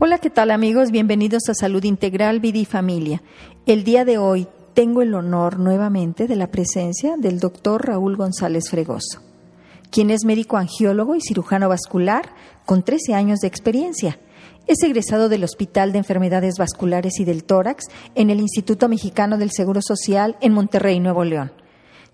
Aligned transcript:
Hola, 0.00 0.18
¿qué 0.18 0.30
tal 0.30 0.52
amigos? 0.52 0.92
Bienvenidos 0.92 1.48
a 1.48 1.54
Salud 1.54 1.82
Integral, 1.82 2.38
Vida 2.38 2.58
y 2.58 2.64
Familia. 2.64 3.20
El 3.66 3.82
día 3.82 4.04
de 4.04 4.16
hoy 4.16 4.46
tengo 4.72 5.02
el 5.02 5.12
honor 5.12 5.58
nuevamente 5.58 6.28
de 6.28 6.36
la 6.36 6.52
presencia 6.52 7.16
del 7.16 7.40
doctor 7.40 7.84
Raúl 7.84 8.14
González 8.14 8.70
Fregoso, 8.70 9.20
quien 9.90 10.10
es 10.10 10.24
médico 10.24 10.56
angiólogo 10.56 11.16
y 11.16 11.20
cirujano 11.20 11.68
vascular 11.68 12.32
con 12.64 12.84
13 12.84 13.14
años 13.14 13.40
de 13.40 13.48
experiencia. 13.48 14.20
Es 14.68 14.80
egresado 14.84 15.28
del 15.28 15.42
Hospital 15.42 15.90
de 15.90 15.98
Enfermedades 15.98 16.58
Vasculares 16.60 17.18
y 17.18 17.24
del 17.24 17.42
Tórax 17.42 17.86
en 18.14 18.30
el 18.30 18.38
Instituto 18.38 18.88
Mexicano 18.88 19.36
del 19.36 19.50
Seguro 19.50 19.82
Social 19.82 20.36
en 20.40 20.52
Monterrey, 20.52 21.00
Nuevo 21.00 21.24
León 21.24 21.50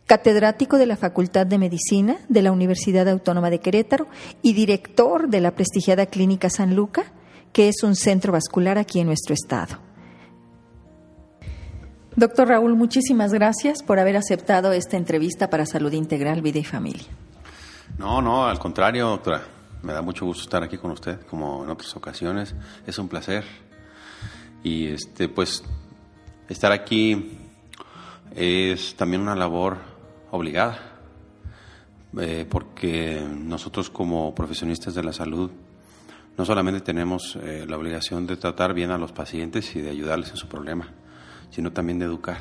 catedrático 0.06 0.76
de 0.76 0.84
la 0.84 0.96
Facultad 0.96 1.46
de 1.46 1.56
Medicina 1.56 2.18
de 2.28 2.42
la 2.42 2.52
Universidad 2.52 3.08
Autónoma 3.08 3.48
de 3.48 3.60
Querétaro 3.60 4.06
y 4.42 4.52
director 4.52 5.28
de 5.28 5.40
la 5.40 5.54
prestigiada 5.54 6.04
Clínica 6.04 6.50
San 6.50 6.76
Luca, 6.76 7.12
que 7.54 7.68
es 7.68 7.84
un 7.84 7.94
centro 7.94 8.32
vascular 8.32 8.76
aquí 8.76 9.00
en 9.00 9.06
nuestro 9.06 9.32
estado. 9.32 9.78
Doctor 12.16 12.48
Raúl, 12.48 12.74
muchísimas 12.74 13.32
gracias 13.32 13.82
por 13.82 14.00
haber 14.00 14.16
aceptado 14.16 14.72
esta 14.72 14.96
entrevista 14.96 15.48
para 15.48 15.64
Salud 15.64 15.92
Integral, 15.92 16.42
Vida 16.42 16.58
y 16.58 16.64
Familia. 16.64 17.06
No, 17.96 18.20
no, 18.20 18.46
al 18.46 18.58
contrario, 18.58 19.08
doctora. 19.08 19.42
Me 19.82 19.92
da 19.92 20.02
mucho 20.02 20.26
gusto 20.26 20.42
estar 20.42 20.62
aquí 20.62 20.78
con 20.78 20.90
usted, 20.90 21.20
como 21.26 21.62
en 21.62 21.70
otras 21.70 21.94
ocasiones. 21.96 22.54
Es 22.86 22.98
un 22.98 23.08
placer. 23.08 23.44
Y 24.64 24.88
este, 24.88 25.28
pues, 25.28 25.62
estar 26.48 26.72
aquí 26.72 27.38
es 28.34 28.96
también 28.96 29.22
una 29.22 29.36
labor 29.36 29.78
obligada, 30.32 30.78
eh, 32.18 32.46
porque 32.48 33.24
nosotros 33.28 33.90
como 33.90 34.34
profesionistas 34.34 34.94
de 34.94 35.04
la 35.04 35.12
salud 35.12 35.50
no 36.36 36.44
solamente 36.44 36.80
tenemos 36.80 37.36
eh, 37.36 37.64
la 37.68 37.76
obligación 37.76 38.26
de 38.26 38.36
tratar 38.36 38.74
bien 38.74 38.90
a 38.90 38.98
los 38.98 39.12
pacientes 39.12 39.74
y 39.76 39.80
de 39.80 39.90
ayudarles 39.90 40.30
en 40.30 40.36
su 40.36 40.48
problema, 40.48 40.88
sino 41.50 41.72
también 41.72 41.98
de 41.98 42.06
educar. 42.06 42.38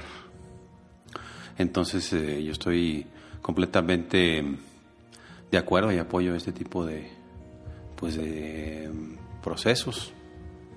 Entonces 1.58 2.12
eh, 2.14 2.44
yo 2.44 2.52
estoy 2.52 3.06
completamente 3.42 4.44
de 5.52 5.58
acuerdo 5.58 5.92
y 5.92 5.98
apoyo 6.00 6.34
este 6.36 6.52
tipo 6.52 6.86
de, 6.86 7.12
pues 7.96 8.16
de 8.16 8.90
procesos 9.44 10.14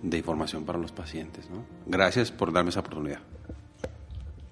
de 0.03 0.19
información 0.19 0.65
para 0.65 0.79
los 0.79 0.93
pacientes. 0.93 1.49
Gracias 1.87 2.31
por 2.31 2.53
darme 2.53 2.71
esa 2.71 2.81
oportunidad. 2.81 3.21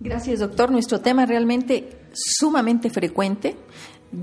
Gracias, 0.01 0.41
doctor. 0.41 0.71
Nuestro 0.71 1.01
tema 1.01 1.27
realmente 1.27 2.09
sumamente 2.13 2.91
frecuente. 2.91 3.57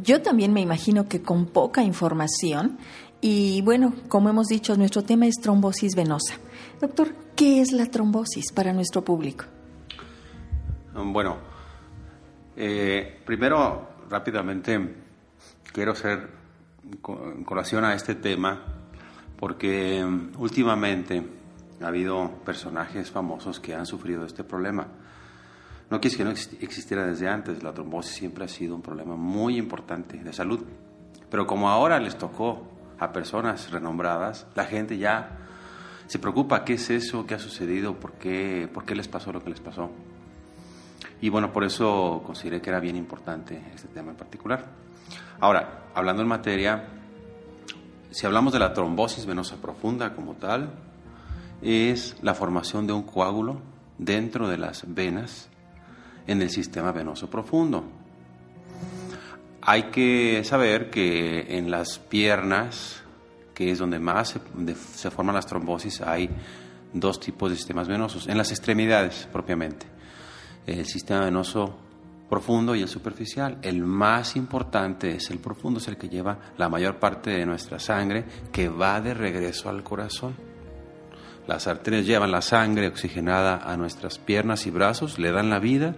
Yo 0.03 0.21
también 0.21 0.53
me 0.53 0.61
imagino 0.61 1.07
que 1.07 1.21
con 1.21 1.47
poca 1.47 1.83
información. 1.83 2.77
Y 3.21 3.61
bueno, 3.61 3.93
como 4.07 4.29
hemos 4.29 4.47
dicho, 4.47 4.75
nuestro 4.75 5.03
tema 5.03 5.27
es 5.27 5.35
trombosis 5.35 5.95
venosa. 5.95 6.35
Doctor, 6.79 7.13
¿qué 7.35 7.61
es 7.61 7.71
la 7.71 7.85
trombosis 7.85 8.51
para 8.51 8.73
nuestro 8.73 9.03
público? 9.03 9.45
Bueno, 10.95 11.37
eh, 12.57 13.21
primero, 13.23 13.89
rápidamente, 14.09 14.95
quiero 15.71 15.91
hacer 15.91 16.29
colación 17.45 17.85
a 17.85 17.93
este 17.93 18.15
tema 18.15 18.59
porque 19.37 20.03
mm, 20.03 20.41
últimamente 20.41 21.23
ha 21.79 21.87
habido 21.87 22.29
personajes 22.43 23.11
famosos 23.11 23.59
que 23.59 23.75
han 23.75 23.85
sufrido 23.85 24.25
este 24.25 24.43
problema. 24.43 24.87
No 25.91 26.01
quise 26.01 26.17
que 26.17 26.23
no 26.23 26.31
existiera 26.31 27.05
desde 27.05 27.27
antes, 27.27 27.61
la 27.61 27.73
trombosis 27.73 28.13
siempre 28.13 28.45
ha 28.45 28.47
sido 28.47 28.75
un 28.75 28.81
problema 28.81 29.15
muy 29.15 29.57
importante 29.57 30.17
de 30.17 30.33
salud. 30.33 30.63
Pero 31.29 31.45
como 31.45 31.69
ahora 31.69 31.99
les 31.99 32.17
tocó 32.17 32.70
a 33.01 33.11
personas 33.11 33.71
renombradas, 33.71 34.45
la 34.53 34.65
gente 34.65 34.97
ya 34.97 35.39
se 36.05 36.19
preocupa 36.19 36.63
qué 36.63 36.73
es 36.73 36.89
eso, 36.91 37.25
qué 37.25 37.33
ha 37.33 37.39
sucedido, 37.39 37.95
por 37.95 38.13
qué, 38.13 38.69
por 38.71 38.85
qué 38.85 38.93
les 38.93 39.07
pasó 39.07 39.33
lo 39.33 39.43
que 39.43 39.49
les 39.49 39.59
pasó. 39.59 39.89
Y 41.19 41.29
bueno, 41.29 41.51
por 41.51 41.63
eso 41.63 42.21
consideré 42.23 42.61
que 42.61 42.69
era 42.69 42.79
bien 42.79 42.95
importante 42.95 43.59
este 43.73 43.87
tema 43.87 44.11
en 44.11 44.17
particular. 44.17 44.65
Ahora, 45.39 45.85
hablando 45.95 46.21
en 46.21 46.27
materia, 46.27 46.89
si 48.11 48.27
hablamos 48.27 48.53
de 48.53 48.59
la 48.59 48.71
trombosis 48.71 49.25
venosa 49.25 49.55
profunda 49.55 50.13
como 50.13 50.35
tal, 50.35 50.71
es 51.63 52.15
la 52.21 52.35
formación 52.35 52.85
de 52.85 52.93
un 52.93 53.01
coágulo 53.01 53.61
dentro 53.97 54.47
de 54.47 54.59
las 54.59 54.83
venas 54.87 55.49
en 56.27 56.39
el 56.39 56.51
sistema 56.51 56.91
venoso 56.91 57.31
profundo. 57.31 58.00
Hay 59.63 59.83
que 59.83 60.43
saber 60.43 60.89
que 60.89 61.57
en 61.57 61.69
las 61.69 61.99
piernas, 61.99 63.03
que 63.53 63.71
es 63.71 63.79
donde 63.79 63.99
más 63.99 64.39
se, 64.95 65.11
forman 65.11 65.35
las 65.35 65.45
trombosis, 65.45 66.01
hay 66.01 66.29
dos 66.93 67.19
tipos 67.19 67.51
de 67.51 67.55
sistemas 67.55 67.87
venosos, 67.87 68.27
en 68.27 68.37
las 68.37 68.51
extremidades 68.51 69.27
propiamente. 69.31 69.85
El 70.65 70.85
sistema 70.85 71.25
venoso 71.25 71.77
profundo 72.31 72.73
y 72.75 72.81
el 72.81 72.87
superficial. 72.87 73.57
El 73.61 73.83
más 73.83 74.37
importante 74.37 75.15
es 75.15 75.29
el 75.31 75.39
profundo, 75.39 75.79
es 75.79 75.87
el 75.89 75.97
que 75.97 76.07
lleva 76.07 76.39
la 76.57 76.69
mayor 76.69 76.97
parte 76.97 77.29
de 77.31 77.45
nuestra 77.45 77.77
sangre 77.77 78.23
que 78.53 78.69
va 78.69 79.01
de 79.01 79.13
regreso 79.13 79.69
al 79.69 79.83
corazón. 79.83 80.33
Las 81.45 81.67
arterias 81.67 82.05
llevan 82.05 82.31
la 82.31 82.41
sangre 82.41 82.87
oxigenada 82.87 83.57
a 83.57 83.75
nuestras 83.75 84.17
piernas 84.17 84.65
y 84.65 84.71
brazos, 84.71 85.19
le 85.19 85.31
dan 85.31 85.49
la 85.49 85.59
vida 85.59 85.95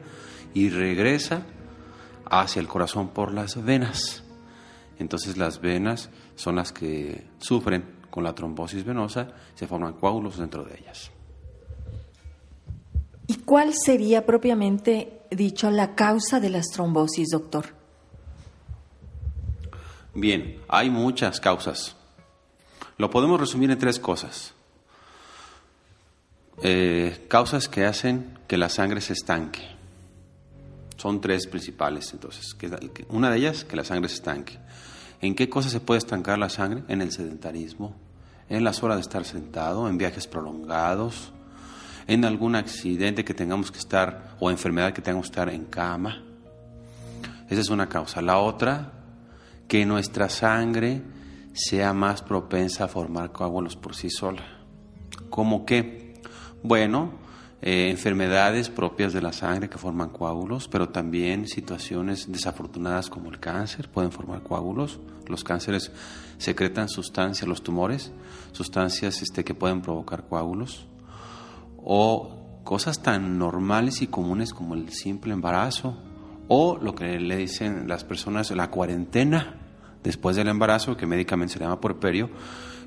y 0.55 0.69
regresa 0.69 1.43
hacia 2.25 2.59
el 2.59 2.67
corazón 2.67 3.09
por 3.09 3.33
las 3.33 3.63
venas. 3.63 4.23
Entonces 4.99 5.37
las 5.37 5.59
venas 5.61 6.09
son 6.35 6.55
las 6.55 6.71
que 6.71 7.27
sufren 7.39 8.03
con 8.09 8.23
la 8.23 8.35
trombosis 8.35 8.85
venosa, 8.85 9.29
se 9.55 9.67
forman 9.67 9.93
coágulos 9.93 10.37
dentro 10.37 10.63
de 10.63 10.77
ellas. 10.79 11.11
¿Y 13.27 13.37
cuál 13.37 13.73
sería 13.73 14.25
propiamente 14.25 15.21
dicho 15.31 15.71
la 15.71 15.95
causa 15.95 16.39
de 16.39 16.49
las 16.49 16.67
trombosis, 16.67 17.29
doctor? 17.29 17.65
Bien, 20.13 20.61
hay 20.67 20.89
muchas 20.89 21.39
causas. 21.39 21.95
Lo 22.97 23.09
podemos 23.09 23.39
resumir 23.39 23.71
en 23.71 23.79
tres 23.79 23.99
cosas. 23.99 24.53
Eh, 26.61 27.25
causas 27.27 27.67
que 27.67 27.85
hacen 27.85 28.37
que 28.47 28.57
la 28.57 28.69
sangre 28.69 29.01
se 29.01 29.13
estanque. 29.13 29.72
Son 31.03 31.19
tres 31.19 31.47
principales, 31.47 32.13
entonces. 32.13 32.55
una 33.09 33.29
de 33.29 33.37
ellas, 33.37 33.65
que 33.65 33.75
la 33.75 33.83
sangre 33.83 34.07
se 34.07 34.15
estanque. 34.15 34.57
¿En 35.19 35.35
qué 35.35 35.49
cosas 35.49 35.73
se 35.73 35.81
puede 35.81 35.97
estancar 35.97 36.39
la 36.39 36.47
sangre? 36.47 36.85
En 36.87 37.01
el 37.01 37.11
sedentarismo, 37.11 37.93
en 38.47 38.63
las 38.63 38.81
horas 38.83 38.95
de 38.95 39.01
estar 39.01 39.25
sentado, 39.25 39.89
en 39.89 39.97
viajes 39.97 40.27
prolongados, 40.27 41.33
en 42.07 42.23
algún 42.23 42.55
accidente 42.55 43.25
que 43.25 43.33
tengamos 43.33 43.69
que 43.69 43.79
estar 43.79 44.37
o 44.39 44.49
enfermedad 44.49 44.93
que 44.93 45.01
tengamos 45.01 45.25
que 45.25 45.31
estar 45.31 45.49
en 45.49 45.65
cama. 45.65 46.23
Esa 47.49 47.59
es 47.59 47.69
una 47.69 47.89
causa. 47.89 48.21
La 48.21 48.37
otra, 48.37 48.93
que 49.67 49.85
nuestra 49.85 50.29
sangre 50.29 51.01
sea 51.51 51.91
más 51.91 52.21
propensa 52.21 52.85
a 52.85 52.87
formar 52.87 53.33
coágulos 53.33 53.75
por 53.75 53.93
sí 53.93 54.09
sola. 54.09 54.45
¿Cómo 55.29 55.65
qué? 55.65 56.21
Bueno, 56.63 57.22
eh, 57.65 57.89
enfermedades 57.89 58.67
propias 58.67 59.13
de 59.13 59.21
la 59.21 59.31
sangre 59.31 59.69
que 59.69 59.77
forman 59.77 60.09
coágulos, 60.09 60.67
pero 60.67 60.89
también 60.89 61.47
situaciones 61.47 62.29
desafortunadas 62.29 63.09
como 63.09 63.29
el 63.29 63.39
cáncer 63.39 63.87
pueden 63.87 64.11
formar 64.11 64.43
coágulos. 64.43 64.99
Los 65.27 65.45
cánceres 65.45 65.89
secretan 66.39 66.89
sustancias, 66.89 67.47
los 67.47 67.63
tumores, 67.63 68.11
sustancias 68.51 69.21
este, 69.21 69.45
que 69.45 69.53
pueden 69.53 69.81
provocar 69.81 70.27
coágulos. 70.27 70.87
O 71.77 72.59
cosas 72.65 73.01
tan 73.01 73.37
normales 73.37 74.01
y 74.01 74.07
comunes 74.07 74.53
como 74.53 74.73
el 74.73 74.89
simple 74.89 75.31
embarazo, 75.31 75.97
o 76.49 76.77
lo 76.81 76.95
que 76.95 77.17
le 77.17 77.37
dicen 77.37 77.87
las 77.87 78.03
personas, 78.03 78.51
la 78.51 78.71
cuarentena 78.71 79.55
después 80.03 80.35
del 80.35 80.49
embarazo, 80.49 80.97
que 80.97 81.05
médicamente 81.05 81.53
se 81.53 81.59
llama 81.61 81.79
porperio, 81.79 82.29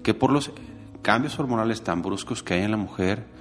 que 0.02 0.12
por 0.12 0.30
los 0.30 0.52
cambios 1.00 1.38
hormonales 1.38 1.82
tan 1.82 2.02
bruscos 2.02 2.42
que 2.42 2.52
hay 2.52 2.62
en 2.64 2.72
la 2.72 2.76
mujer, 2.76 3.35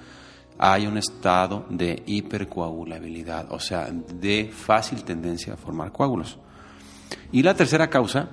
hay 0.57 0.87
un 0.87 0.97
estado 0.97 1.65
de 1.69 2.03
hipercoagulabilidad, 2.05 3.51
o 3.51 3.59
sea, 3.59 3.89
de 3.89 4.49
fácil 4.51 5.03
tendencia 5.03 5.53
a 5.53 5.57
formar 5.57 5.91
coágulos. 5.91 6.39
Y 7.31 7.43
la 7.43 7.53
tercera 7.53 7.89
causa 7.89 8.29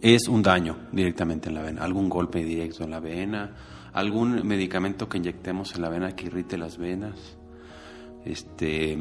es 0.00 0.28
un 0.28 0.42
daño 0.42 0.76
directamente 0.92 1.48
en 1.48 1.54
la 1.54 1.62
vena, 1.62 1.82
algún 1.82 2.08
golpe 2.08 2.44
directo 2.44 2.84
en 2.84 2.90
la 2.90 3.00
vena, 3.00 3.54
algún 3.92 4.46
medicamento 4.46 5.08
que 5.08 5.18
inyectemos 5.18 5.74
en 5.74 5.82
la 5.82 5.88
vena 5.88 6.14
que 6.14 6.26
irrite 6.26 6.58
las 6.58 6.76
venas, 6.76 7.38
este, 8.24 8.98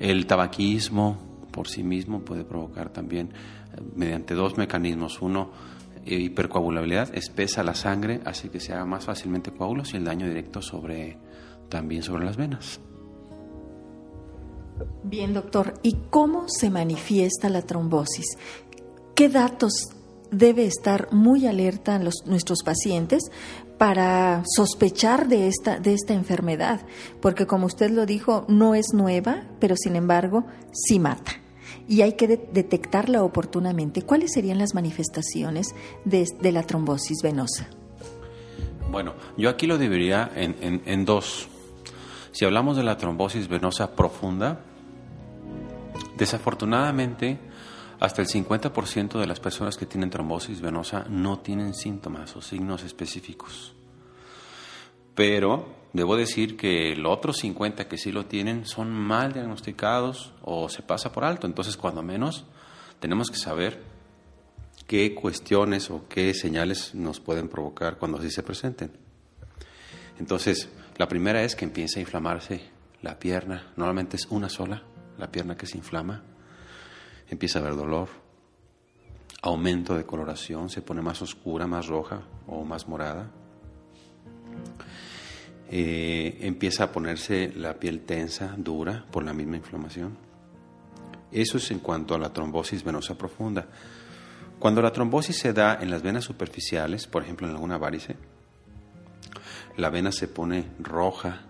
el 0.00 0.26
tabaquismo 0.26 1.34
por 1.52 1.68
sí 1.68 1.84
mismo 1.84 2.20
puede 2.24 2.44
provocar 2.44 2.88
también 2.90 3.28
eh, 3.28 3.80
mediante 3.94 4.34
dos 4.34 4.58
mecanismos, 4.58 5.22
uno 5.22 5.50
hipercoagulabilidad, 6.06 7.14
espesa 7.14 7.62
la 7.62 7.74
sangre, 7.74 8.20
hace 8.24 8.50
que 8.50 8.60
se 8.60 8.72
haga 8.72 8.84
más 8.84 9.04
fácilmente 9.04 9.52
coágulos 9.52 9.94
y 9.94 9.96
el 9.96 10.04
daño 10.04 10.26
directo 10.26 10.62
sobre 10.62 11.18
también 11.68 12.02
sobre 12.02 12.24
las 12.24 12.36
venas. 12.36 12.80
Bien, 15.02 15.34
doctor, 15.34 15.74
¿y 15.82 15.96
cómo 16.10 16.46
se 16.48 16.70
manifiesta 16.70 17.48
la 17.48 17.62
trombosis? 17.62 18.26
¿Qué 19.14 19.28
datos 19.28 19.72
debe 20.30 20.66
estar 20.66 21.12
muy 21.12 21.46
alerta 21.46 21.98
los, 21.98 22.26
nuestros 22.26 22.62
pacientes 22.64 23.22
para 23.78 24.42
sospechar 24.46 25.28
de 25.28 25.48
esta, 25.48 25.78
de 25.78 25.94
esta 25.94 26.14
enfermedad, 26.14 26.80
porque 27.20 27.46
como 27.46 27.66
usted 27.66 27.90
lo 27.90 28.06
dijo, 28.06 28.44
no 28.48 28.74
es 28.74 28.92
nueva, 28.92 29.44
pero 29.60 29.74
sin 29.76 29.96
embargo 29.96 30.44
sí 30.72 30.98
mata. 30.98 31.32
Y 31.88 32.02
hay 32.02 32.14
que 32.14 32.26
detectarla 32.26 33.22
oportunamente. 33.22 34.02
¿Cuáles 34.02 34.32
serían 34.32 34.58
las 34.58 34.74
manifestaciones 34.74 35.74
de, 36.04 36.52
la 36.52 36.62
trombosis 36.62 37.18
venosa? 37.22 37.68
Bueno, 38.90 39.14
yo 39.36 39.50
aquí 39.50 39.66
lo 39.66 39.76
dividiría 39.76 40.30
en, 40.34 40.82
en 40.84 41.04
dos. 41.04 41.48
Si 42.32 42.44
hablamos 42.44 42.76
de 42.76 42.84
la 42.84 42.96
trombosis 42.96 43.48
venosa 43.48 43.94
profunda, 43.94 44.60
desafortunadamente 46.16 47.38
hasta 48.00 48.22
el 48.22 48.28
50% 48.28 49.18
de 49.18 49.26
las 49.26 49.40
personas 49.40 49.76
que 49.76 49.86
tienen 49.86 50.10
trombosis 50.10 50.60
venosa 50.60 51.06
no 51.08 51.38
tienen 51.38 51.74
síntomas 51.74 52.36
o 52.36 52.42
signos 52.42 52.82
específicos. 52.82 53.74
Pero 55.14 55.83
debo 55.94 56.16
decir 56.16 56.58
que 56.58 56.92
el 56.92 57.06
otro 57.06 57.32
50 57.32 57.88
que 57.88 57.96
sí 57.96 58.12
lo 58.12 58.26
tienen 58.26 58.66
son 58.66 58.92
mal 58.92 59.32
diagnosticados 59.32 60.34
o 60.42 60.68
se 60.68 60.82
pasa 60.82 61.10
por 61.10 61.24
alto. 61.24 61.46
Entonces, 61.46 61.78
cuando 61.78 62.02
menos, 62.02 62.44
tenemos 63.00 63.30
que 63.30 63.38
saber 63.38 63.82
qué 64.86 65.14
cuestiones 65.14 65.90
o 65.90 66.06
qué 66.08 66.34
señales 66.34 66.94
nos 66.94 67.20
pueden 67.20 67.48
provocar 67.48 67.96
cuando 67.96 68.18
así 68.18 68.30
se 68.30 68.42
presenten. 68.42 68.92
Entonces, 70.18 70.68
la 70.98 71.08
primera 71.08 71.42
es 71.42 71.56
que 71.56 71.64
empiece 71.64 71.98
a 71.98 72.02
inflamarse 72.02 72.60
la 73.00 73.18
pierna. 73.18 73.72
Normalmente 73.76 74.16
es 74.16 74.26
una 74.26 74.50
sola, 74.50 74.82
la 75.16 75.30
pierna 75.30 75.56
que 75.56 75.66
se 75.66 75.78
inflama 75.78 76.22
empieza 77.28 77.58
a 77.58 77.62
haber 77.62 77.76
dolor, 77.76 78.08
aumento 79.42 79.94
de 79.94 80.04
coloración, 80.04 80.70
se 80.70 80.82
pone 80.82 81.02
más 81.02 81.20
oscura, 81.22 81.66
más 81.66 81.86
roja 81.86 82.22
o 82.46 82.64
más 82.64 82.88
morada. 82.88 83.30
Eh, 85.76 86.38
empieza 86.42 86.84
a 86.84 86.92
ponerse 86.92 87.52
la 87.56 87.74
piel 87.74 88.02
tensa, 88.02 88.54
dura, 88.56 89.04
por 89.10 89.24
la 89.24 89.32
misma 89.32 89.56
inflamación. 89.56 90.16
Eso 91.32 91.58
es 91.58 91.68
en 91.72 91.80
cuanto 91.80 92.14
a 92.14 92.18
la 92.20 92.32
trombosis 92.32 92.84
venosa 92.84 93.18
profunda. 93.18 93.66
Cuando 94.60 94.80
la 94.80 94.92
trombosis 94.92 95.36
se 95.36 95.52
da 95.52 95.76
en 95.82 95.90
las 95.90 96.00
venas 96.00 96.22
superficiales, 96.22 97.08
por 97.08 97.24
ejemplo 97.24 97.48
en 97.48 97.54
alguna 97.54 97.76
varice, 97.76 98.14
la 99.76 99.90
vena 99.90 100.12
se 100.12 100.28
pone 100.28 100.64
roja, 100.78 101.40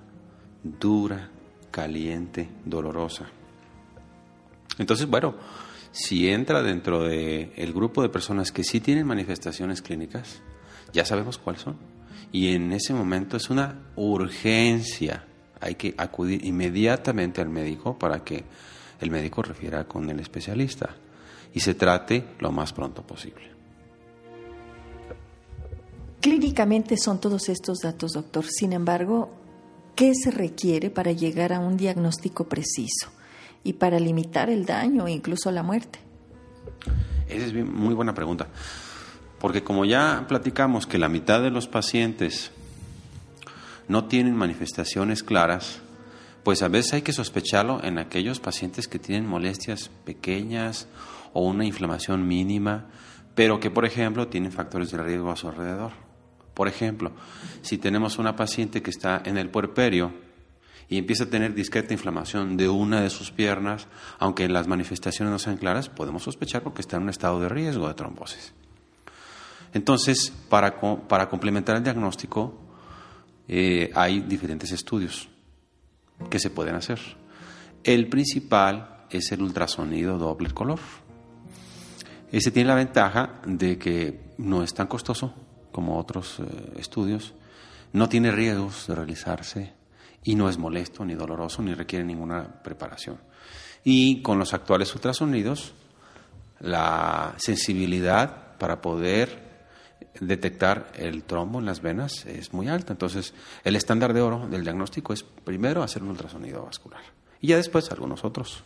dura, 0.63 1.29
caliente, 1.71 2.49
dolorosa. 2.65 3.27
Entonces, 4.79 5.07
bueno, 5.07 5.35
si 5.93 6.31
entra 6.31 6.63
dentro 6.63 7.03
del 7.03 7.53
el 7.57 7.75
grupo 7.75 8.01
de 8.01 8.09
personas 8.09 8.53
que 8.53 8.65
sí 8.65 8.81
tienen 8.81 9.07
manifestaciones 9.07 9.83
clínicas, 9.83 10.41
ya 10.95 11.05
sabemos 11.05 11.37
cuáles 11.37 11.61
son. 11.61 11.94
Y 12.33 12.55
en 12.55 12.73
ese 12.73 12.93
momento 12.93 13.37
es 13.37 13.51
una 13.51 13.91
urgencia. 13.97 15.25
Hay 15.61 15.77
que 15.77 15.95
acudir 15.97 16.45
inmediatamente 16.45 17.41
al 17.41 17.49
médico 17.49 17.99
para 17.99 18.23
que 18.25 18.45
el 19.01 19.11
médico 19.11 19.43
refiera 19.43 19.85
con 19.85 20.09
el 20.11 20.21
especialista 20.21 20.91
y 21.53 21.61
se 21.61 21.75
trate 21.75 22.25
lo 22.41 22.51
más 22.53 22.73
pronto 22.73 23.03
posible. 23.03 23.55
Clínicamente 26.21 26.97
son 26.97 27.21
todos 27.21 27.49
estos 27.49 27.79
datos, 27.81 28.13
doctor. 28.13 28.47
Sin 28.47 28.73
embargo, 28.73 29.31
¿qué 29.95 30.15
se 30.15 30.31
requiere 30.31 30.91
para 30.91 31.13
llegar 31.13 31.53
a 31.53 31.61
un 31.61 31.77
diagnóstico 31.77 32.49
preciso? 32.49 33.11
y 33.65 33.73
para 33.73 33.99
limitar 33.99 34.51
el 34.51 34.65
daño 34.65 35.09
e 35.09 35.13
incluso 35.13 35.51
la 35.51 35.63
muerte? 35.63 35.99
Esa 37.27 37.47
es 37.47 37.55
muy 37.55 37.95
buena 37.95 38.15
pregunta. 38.15 38.47
Porque 39.45 39.63
como 39.63 39.85
ya 39.85 40.25
platicamos 40.27 40.87
que 40.87 40.97
la 40.97 41.11
mitad 41.11 41.43
de 41.43 41.51
los 41.51 41.69
pacientes 41.69 42.51
no 43.89 44.07
tienen 44.07 44.35
manifestaciones 44.35 45.23
claras, 45.23 45.83
pues 46.45 46.63
a 46.63 46.69
veces 46.69 46.95
hay 46.95 47.03
que 47.03 47.13
sospecharlo 47.13 47.85
en 47.85 47.99
aquellos 47.99 48.41
pacientes 48.41 48.89
que 48.89 48.99
tienen 48.99 49.29
molestias 49.29 49.91
pequeñas 50.07 50.89
o 51.35 51.43
una 51.43 51.67
inflamación 51.67 52.27
mínima, 52.27 52.87
pero 53.35 53.61
que 53.61 53.71
por 53.71 53.85
ejemplo 53.85 54.29
tienen 54.29 54.51
factores 54.51 54.91
de 54.93 55.03
riesgo 55.03 55.31
a 55.31 55.37
su 55.37 55.47
alrededor. 55.47 55.93
Por 56.55 56.67
ejemplo, 56.67 57.13
si 57.61 57.77
tenemos 57.77 58.17
una 58.17 58.37
paciente 58.37 58.81
que 58.81 58.89
está 58.89 59.21
en 59.27 59.37
el 59.37 59.51
puerperio 59.51 60.15
y 60.89 60.97
empieza 60.97 61.25
a 61.25 61.29
tener 61.29 61.53
discreta 61.53 61.93
inflamación 61.93 62.57
de 62.57 62.71
una 62.71 63.03
de 63.03 63.11
sus 63.11 63.31
piernas, 63.31 63.89
aunque 64.19 64.49
las 64.49 64.69
manifestaciones 64.69 65.31
no 65.31 65.39
sean 65.39 65.59
claras, 65.59 65.91
podemos 65.91 66.23
sospechar 66.23 66.63
porque 66.63 66.81
está 66.81 66.97
en 66.97 67.03
un 67.03 67.11
estado 67.11 67.41
de 67.41 67.51
riesgo 67.51 67.89
de 67.89 67.93
trombosis. 67.93 68.55
Entonces, 69.75 70.33
para, 70.49 70.81
para 70.81 71.29
complementar 71.29 71.77
el 71.77 71.83
diagnóstico, 71.83 72.55
eh, 73.49 73.91
hay 73.95 74.21
diferentes 74.21 74.73
estudios 74.73 75.29
que 76.31 76.39
se 76.39 76.51
pueden 76.51 76.77
hacer. 76.77 77.01
El 77.83 78.09
principal 78.09 79.05
es 79.11 79.33
el 79.33 79.43
ultrasonido 79.43 80.17
doble 80.17 80.51
color. 80.51 80.79
Ese 82.31 82.51
tiene 82.51 82.69
la 82.69 82.77
ventaja 82.77 83.41
de 83.47 83.77
que 83.77 84.33
no 84.39 84.63
es 84.63 84.73
tan 84.73 84.87
costoso 84.87 85.35
como 85.73 85.99
otros 85.99 86.39
eh, 86.39 86.75
estudios, 86.79 87.35
no 87.93 88.09
tiene 88.09 88.31
riesgos 88.31 88.87
de 88.87 88.95
realizarse 88.95 89.73
y 90.23 90.37
no 90.37 90.49
es 90.49 90.57
molesto 90.57 91.05
ni 91.05 91.15
doloroso 91.15 91.63
ni 91.63 91.75
requiere 91.75 92.05
ninguna 92.05 92.63
preparación. 92.63 93.19
Y 93.85 94.23
con 94.23 94.39
los 94.39 94.55
actuales 94.55 94.95
ultrasonidos, 94.95 95.75
la 96.61 97.35
sensibilidad 97.37 98.57
para 98.57 98.81
poder 98.81 99.44
detectar 100.21 100.93
el 100.95 101.25
trombo 101.25 101.59
en 101.59 101.67
las 101.67 101.83
venas 101.83 102.27
es 102.27 102.53
muy 102.53 102.69
alta. 102.69 102.93
Entonces, 102.93 103.35
el 103.65 103.77
estándar 103.77 104.13
de 104.13 104.21
oro 104.21 104.47
del 104.49 104.63
diagnóstico 104.63 105.13
es 105.13 105.23
primero 105.23 105.83
hacer 105.83 106.03
un 106.03 106.11
ultrasonido 106.11 106.65
vascular 106.65 107.03
y 107.41 107.49
ya 107.49 107.57
después 107.57 107.91
algunos 107.91 108.25
otros. 108.25 108.65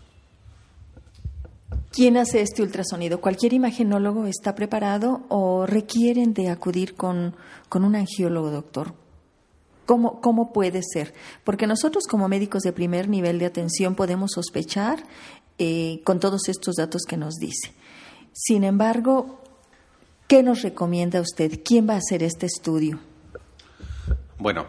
¿Quién 1.91 2.17
hace 2.17 2.43
este 2.43 2.63
ultrasonido? 2.63 3.21
¿Cualquier 3.21 3.53
imagenólogo 3.53 4.27
está 4.27 4.55
preparado 4.55 5.23
o 5.29 5.67
requieren 5.67 6.35
de 6.35 6.51
acudir 6.51 6.95
con, 6.95 7.35
con 7.69 7.85
un 7.85 7.97
angiólogo, 7.97 8.51
doctor? 8.51 8.95
¿Cómo, 9.87 10.21
¿Cómo 10.21 10.53
puede 10.53 10.83
ser? 10.83 11.15
Porque 11.45 11.67
nosotros 11.67 12.05
como 12.07 12.29
médicos 12.29 12.63
de 12.63 12.73
primer 12.73 13.09
nivel 13.09 13.39
de 13.39 13.47
atención 13.47 13.95
podemos 13.95 14.33
sospechar 14.35 15.03
eh, 15.59 16.03
con 16.05 16.21
todos 16.21 16.49
estos 16.49 16.77
datos 16.77 17.03
que 17.09 17.17
nos 17.17 17.37
dice. 17.37 17.73
Sin 18.33 18.65
embargo, 18.65 19.41
¿qué 20.29 20.43
nos 20.43 20.63
recomienda 20.63 21.21
usted? 21.21 21.61
¿Quién 21.65 21.89
va 21.89 21.95
a 21.95 21.99
hacer 21.99 22.23
este 22.23 22.47
estudio? 22.47 23.01
Bueno, 24.39 24.67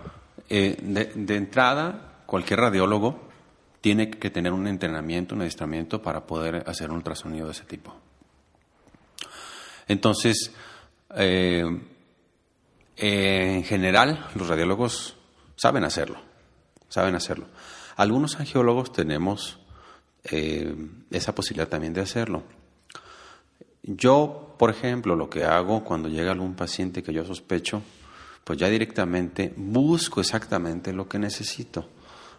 eh, 0.50 0.78
de, 0.82 1.36
entrada, 1.36 2.24
cualquier 2.26 2.62
radiólogo 2.62 3.30
tiene 3.82 4.10
que 4.10 4.32
tener 4.32 4.52
un 4.52 4.66
entrenamiento, 4.66 5.36
un 5.36 5.42
adiestramiento 5.42 6.02
para 6.02 6.26
poder 6.26 6.64
hacer 6.68 6.90
un 6.90 6.96
ultrasonido 6.96 7.46
de 7.46 7.52
ese 7.52 7.66
tipo. 7.66 7.94
Entonces, 9.88 10.52
eh, 11.16 11.64
en 12.98 13.64
general, 13.64 14.28
los 14.36 14.48
radiólogos 14.48 15.18
saben 15.56 15.84
hacerlo, 15.84 16.20
saben 16.88 17.16
hacerlo. 17.16 17.48
Algunos 17.96 18.40
angiólogos 18.40 18.92
tenemos 18.92 19.60
eh, 20.24 20.74
esa 21.12 21.36
posibilidad 21.36 21.68
también 21.68 21.94
de 21.94 22.02
hacerlo. 22.02 22.44
Yo, 23.84 24.56
por 24.58 24.70
ejemplo, 24.70 25.16
lo 25.16 25.30
que 25.30 25.44
hago 25.44 25.84
cuando 25.84 26.10
llega 26.10 26.32
algún 26.32 26.54
paciente 26.54 27.02
que 27.02 27.14
yo 27.14 27.26
sospecho, 27.26 27.82
pues 28.44 28.60
ya 28.60 28.70
directamente 28.70 29.54
busco 29.56 30.20
exactamente 30.22 30.94
lo 30.94 31.08
que 31.08 31.20
necesito, 31.20 31.88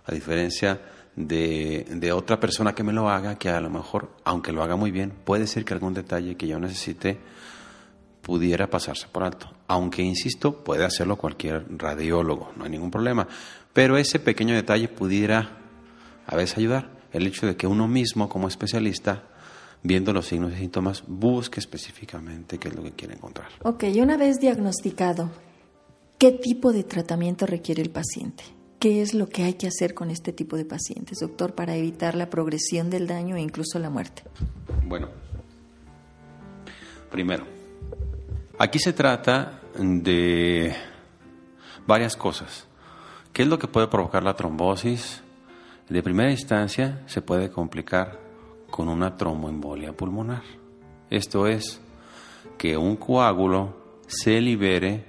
a 0.04 0.12
diferencia 0.12 0.80
de, 1.16 1.87
de, 1.88 2.12
otra 2.12 2.38
persona 2.38 2.75
que 2.75 2.82
me 2.82 2.92
lo 2.92 3.09
haga, 3.09 3.37
que 3.37 3.49
a 3.49 3.61
lo 3.61 3.70
mejor, 3.70 4.11
aunque 4.25 4.52
lo 4.52 4.62
haga 4.62 4.76
muy 4.76 4.90
bien, 4.90 5.12
puede 5.25 5.47
ser 5.47 5.64
que 5.64 5.75
algún 5.75 5.94
detalle 5.94 6.37
que 6.37 6.47
yo 6.47 6.59
necesite 6.59 7.18
pudiera 8.23 8.68
pasarse 8.68 9.06
por 9.11 9.23
alto. 9.23 9.50
Aunque, 9.66 10.02
insisto, 10.02 10.62
puede 10.62 10.85
hacerlo 10.85 11.16
cualquier 11.16 11.66
radiólogo, 11.76 12.52
no 12.56 12.64
hay 12.64 12.70
ningún 12.70 12.90
problema. 12.90 13.26
Pero 13.73 13.97
ese 13.97 14.18
pequeño 14.18 14.54
detalle 14.54 14.88
pudiera 14.88 15.59
a 16.26 16.37
veces 16.37 16.59
ayudar. 16.59 16.90
El 17.12 17.26
hecho 17.26 17.47
de 17.47 17.56
que 17.56 17.66
uno 17.66 17.88
mismo, 17.88 18.28
como 18.28 18.47
especialista, 18.47 19.25
viendo 19.82 20.12
los 20.12 20.26
signos 20.26 20.52
y 20.52 20.56
síntomas, 20.56 21.04
busque 21.06 21.60
específicamente 21.60 22.58
qué 22.58 22.68
es 22.68 22.75
lo 22.75 22.82
que 22.82 22.92
quiere 22.92 23.14
encontrar. 23.14 23.49
Ok, 23.62 23.84
y 23.84 24.00
una 24.00 24.16
vez 24.16 24.40
diagnosticado, 24.40 25.30
¿qué 26.18 26.32
tipo 26.32 26.72
de 26.72 26.84
tratamiento 26.84 27.46
requiere 27.46 27.82
el 27.82 27.90
paciente? 27.90 28.44
¿Qué 28.78 29.02
es 29.02 29.14
lo 29.14 29.28
que 29.28 29.42
hay 29.42 29.54
que 29.54 29.66
hacer 29.66 29.94
con 29.94 30.10
este 30.10 30.32
tipo 30.32 30.56
de 30.56 30.64
pacientes, 30.64 31.18
doctor, 31.20 31.54
para 31.54 31.76
evitar 31.76 32.14
la 32.14 32.30
progresión 32.30 32.88
del 32.88 33.06
daño 33.06 33.37
e 33.37 33.40
incluso 33.40 33.78
la 33.78 33.90
muerte? 33.90 34.22
Bueno, 34.87 35.08
primero, 37.10 37.44
Aquí 38.60 38.78
se 38.78 38.92
trata 38.92 39.62
de 39.78 40.76
varias 41.87 42.14
cosas. 42.14 42.68
¿Qué 43.32 43.40
es 43.40 43.49
lo 43.49 43.58
que 43.58 43.68
puede 43.68 43.88
provocar 43.88 44.22
la 44.22 44.37
trombosis? 44.37 45.22
De 45.88 46.02
primera 46.02 46.30
instancia 46.30 47.00
se 47.06 47.22
puede 47.22 47.50
complicar 47.50 48.20
con 48.80 48.88
una 48.88 49.14
tromboembolia 49.14 49.92
pulmonar. 49.92 50.42
Esto 51.10 51.46
es, 51.46 51.82
que 52.56 52.78
un 52.78 52.96
coágulo 52.96 53.76
se 54.06 54.40
libere 54.40 55.04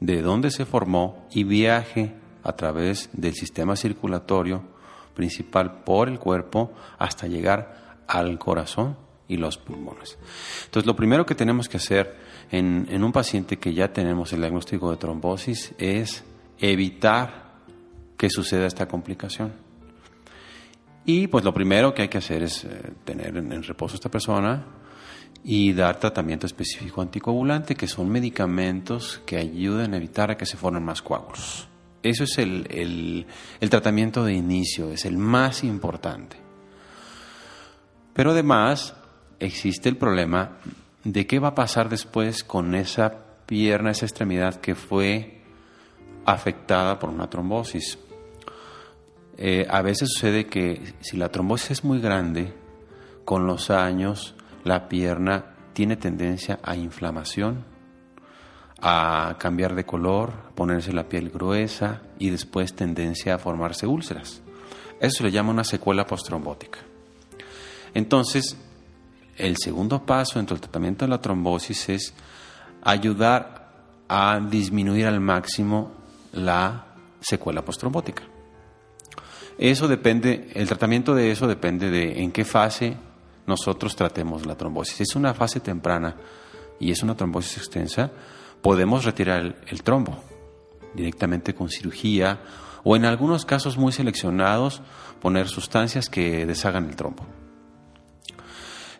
de 0.00 0.22
donde 0.22 0.50
se 0.50 0.66
formó 0.66 1.28
y 1.30 1.44
viaje 1.44 2.16
a 2.42 2.54
través 2.54 3.10
del 3.12 3.34
sistema 3.34 3.76
circulatorio 3.76 4.64
principal 5.14 5.84
por 5.84 6.08
el 6.08 6.18
cuerpo 6.18 6.72
hasta 6.98 7.28
llegar 7.28 8.02
al 8.08 8.40
corazón 8.40 8.96
y 9.28 9.36
los 9.36 9.56
pulmones. 9.56 10.18
Entonces, 10.64 10.84
lo 10.88 10.96
primero 10.96 11.24
que 11.24 11.36
tenemos 11.36 11.68
que 11.68 11.76
hacer 11.76 12.16
en, 12.50 12.88
en 12.90 13.04
un 13.04 13.12
paciente 13.12 13.56
que 13.56 13.72
ya 13.72 13.92
tenemos 13.92 14.32
el 14.32 14.40
diagnóstico 14.40 14.90
de 14.90 14.96
trombosis 14.96 15.76
es 15.78 16.24
evitar 16.58 17.52
que 18.16 18.28
suceda 18.30 18.66
esta 18.66 18.88
complicación. 18.88 19.52
Y 21.04 21.26
pues 21.26 21.44
lo 21.44 21.52
primero 21.52 21.92
que 21.92 22.02
hay 22.02 22.08
que 22.08 22.18
hacer 22.18 22.42
es 22.42 22.64
eh, 22.64 22.92
tener 23.04 23.36
en, 23.36 23.62
reposo 23.62 23.94
a 23.94 23.96
esta 23.96 24.10
persona 24.10 24.64
y 25.44 25.72
dar 25.72 25.98
tratamiento 25.98 26.46
específico 26.46 27.02
anticoagulante, 27.02 27.74
que 27.74 27.88
son 27.88 28.08
medicamentos 28.08 29.20
que 29.26 29.36
ayudan 29.36 29.94
a 29.94 29.96
evitar 29.96 30.36
que 30.36 30.46
se 30.46 30.56
formen 30.56 30.84
más 30.84 31.02
coágulos. 31.02 31.68
Eso 32.02 32.24
es 32.24 32.38
el, 32.38 33.26
el 33.60 33.70
tratamiento 33.70 34.24
de 34.24 34.34
inicio, 34.34 34.90
es 34.90 35.04
el 35.04 35.16
más 35.18 35.64
importante. 35.64 36.36
Pero 38.12 38.32
además 38.32 38.94
existe 39.38 39.88
el 39.88 39.96
problema 39.96 40.58
de 41.04 41.26
qué 41.26 41.38
va 41.38 41.48
a 41.48 41.54
pasar 41.54 41.88
después 41.88 42.44
con 42.44 42.74
esa 42.74 43.12
pierna, 43.46 43.90
esa 43.90 44.06
extremidad 44.06 44.60
que 44.60 44.74
fue 44.74 45.42
afectada 46.24 46.98
por 46.98 47.10
una 47.10 47.28
trombosis. 47.28 47.98
Eh, 49.44 49.66
a 49.68 49.82
veces 49.82 50.08
sucede 50.12 50.46
que 50.46 50.94
si 51.00 51.16
la 51.16 51.30
trombosis 51.30 51.72
es 51.72 51.84
muy 51.84 52.00
grande, 52.00 52.54
con 53.24 53.44
los 53.44 53.70
años 53.70 54.36
la 54.62 54.88
pierna 54.88 55.56
tiene 55.72 55.96
tendencia 55.96 56.60
a 56.62 56.76
inflamación, 56.76 57.64
a 58.80 59.34
cambiar 59.40 59.74
de 59.74 59.84
color, 59.84 60.32
ponerse 60.54 60.92
la 60.92 61.08
piel 61.08 61.28
gruesa 61.28 62.02
y 62.20 62.30
después 62.30 62.74
tendencia 62.74 63.34
a 63.34 63.38
formarse 63.40 63.84
úlceras. 63.84 64.42
Eso 65.00 65.18
se 65.18 65.24
le 65.24 65.32
llama 65.32 65.50
una 65.50 65.64
secuela 65.64 66.06
postrombótica. 66.06 66.78
Entonces, 67.94 68.56
el 69.36 69.56
segundo 69.56 70.06
paso 70.06 70.38
dentro 70.38 70.54
del 70.54 70.60
tratamiento 70.60 71.04
de 71.04 71.10
la 71.10 71.20
trombosis 71.20 71.88
es 71.88 72.14
ayudar 72.80 73.72
a 74.08 74.38
disminuir 74.38 75.08
al 75.08 75.18
máximo 75.18 75.90
la 76.30 76.94
secuela 77.20 77.64
postrombótica. 77.64 78.31
Eso 79.58 79.88
depende, 79.88 80.50
el 80.54 80.66
tratamiento 80.66 81.14
de 81.14 81.30
eso 81.30 81.46
depende 81.46 81.90
de 81.90 82.22
en 82.22 82.32
qué 82.32 82.44
fase 82.44 82.96
nosotros 83.46 83.96
tratemos 83.96 84.46
la 84.46 84.56
trombosis. 84.56 84.96
Si 84.96 85.02
es 85.02 85.16
una 85.16 85.34
fase 85.34 85.60
temprana 85.60 86.16
y 86.78 86.90
es 86.90 87.02
una 87.02 87.16
trombosis 87.16 87.58
extensa, 87.58 88.10
podemos 88.60 89.04
retirar 89.04 89.56
el, 89.66 89.82
trombo 89.82 90.16
directamente 90.94 91.54
con 91.54 91.68
cirugía 91.68 92.40
o 92.84 92.96
en 92.96 93.04
algunos 93.04 93.44
casos 93.44 93.76
muy 93.76 93.92
seleccionados 93.92 94.82
poner 95.20 95.48
sustancias 95.48 96.08
que 96.08 96.46
deshagan 96.46 96.88
el 96.88 96.96
trombo. 96.96 97.26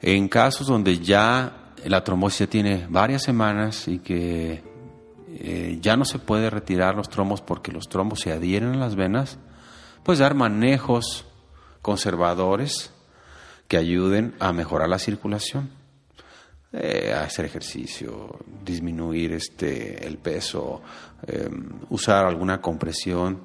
En 0.00 0.28
casos 0.28 0.66
donde 0.66 0.98
ya 0.98 1.72
la 1.84 2.04
trombosis 2.04 2.48
tiene 2.48 2.86
varias 2.88 3.22
semanas 3.22 3.88
y 3.88 4.00
que 4.00 4.62
eh, 5.28 5.78
ya 5.80 5.96
no 5.96 6.04
se 6.04 6.18
puede 6.18 6.50
retirar 6.50 6.94
los 6.94 7.08
trombos 7.08 7.40
porque 7.40 7.72
los 7.72 7.88
trombos 7.88 8.20
se 8.20 8.32
adhieren 8.32 8.74
a 8.74 8.76
las 8.76 8.96
venas, 8.96 9.38
pues 10.02 10.18
dar 10.18 10.34
manejos 10.34 11.26
conservadores 11.80 12.92
que 13.68 13.76
ayuden 13.76 14.34
a 14.38 14.52
mejorar 14.52 14.88
la 14.88 14.98
circulación, 14.98 15.70
eh, 16.72 17.12
hacer 17.12 17.44
ejercicio, 17.44 18.38
disminuir 18.64 19.32
este, 19.32 20.06
el 20.06 20.18
peso, 20.18 20.82
em, 21.26 21.80
usar 21.90 22.26
alguna 22.26 22.60
compresión 22.60 23.40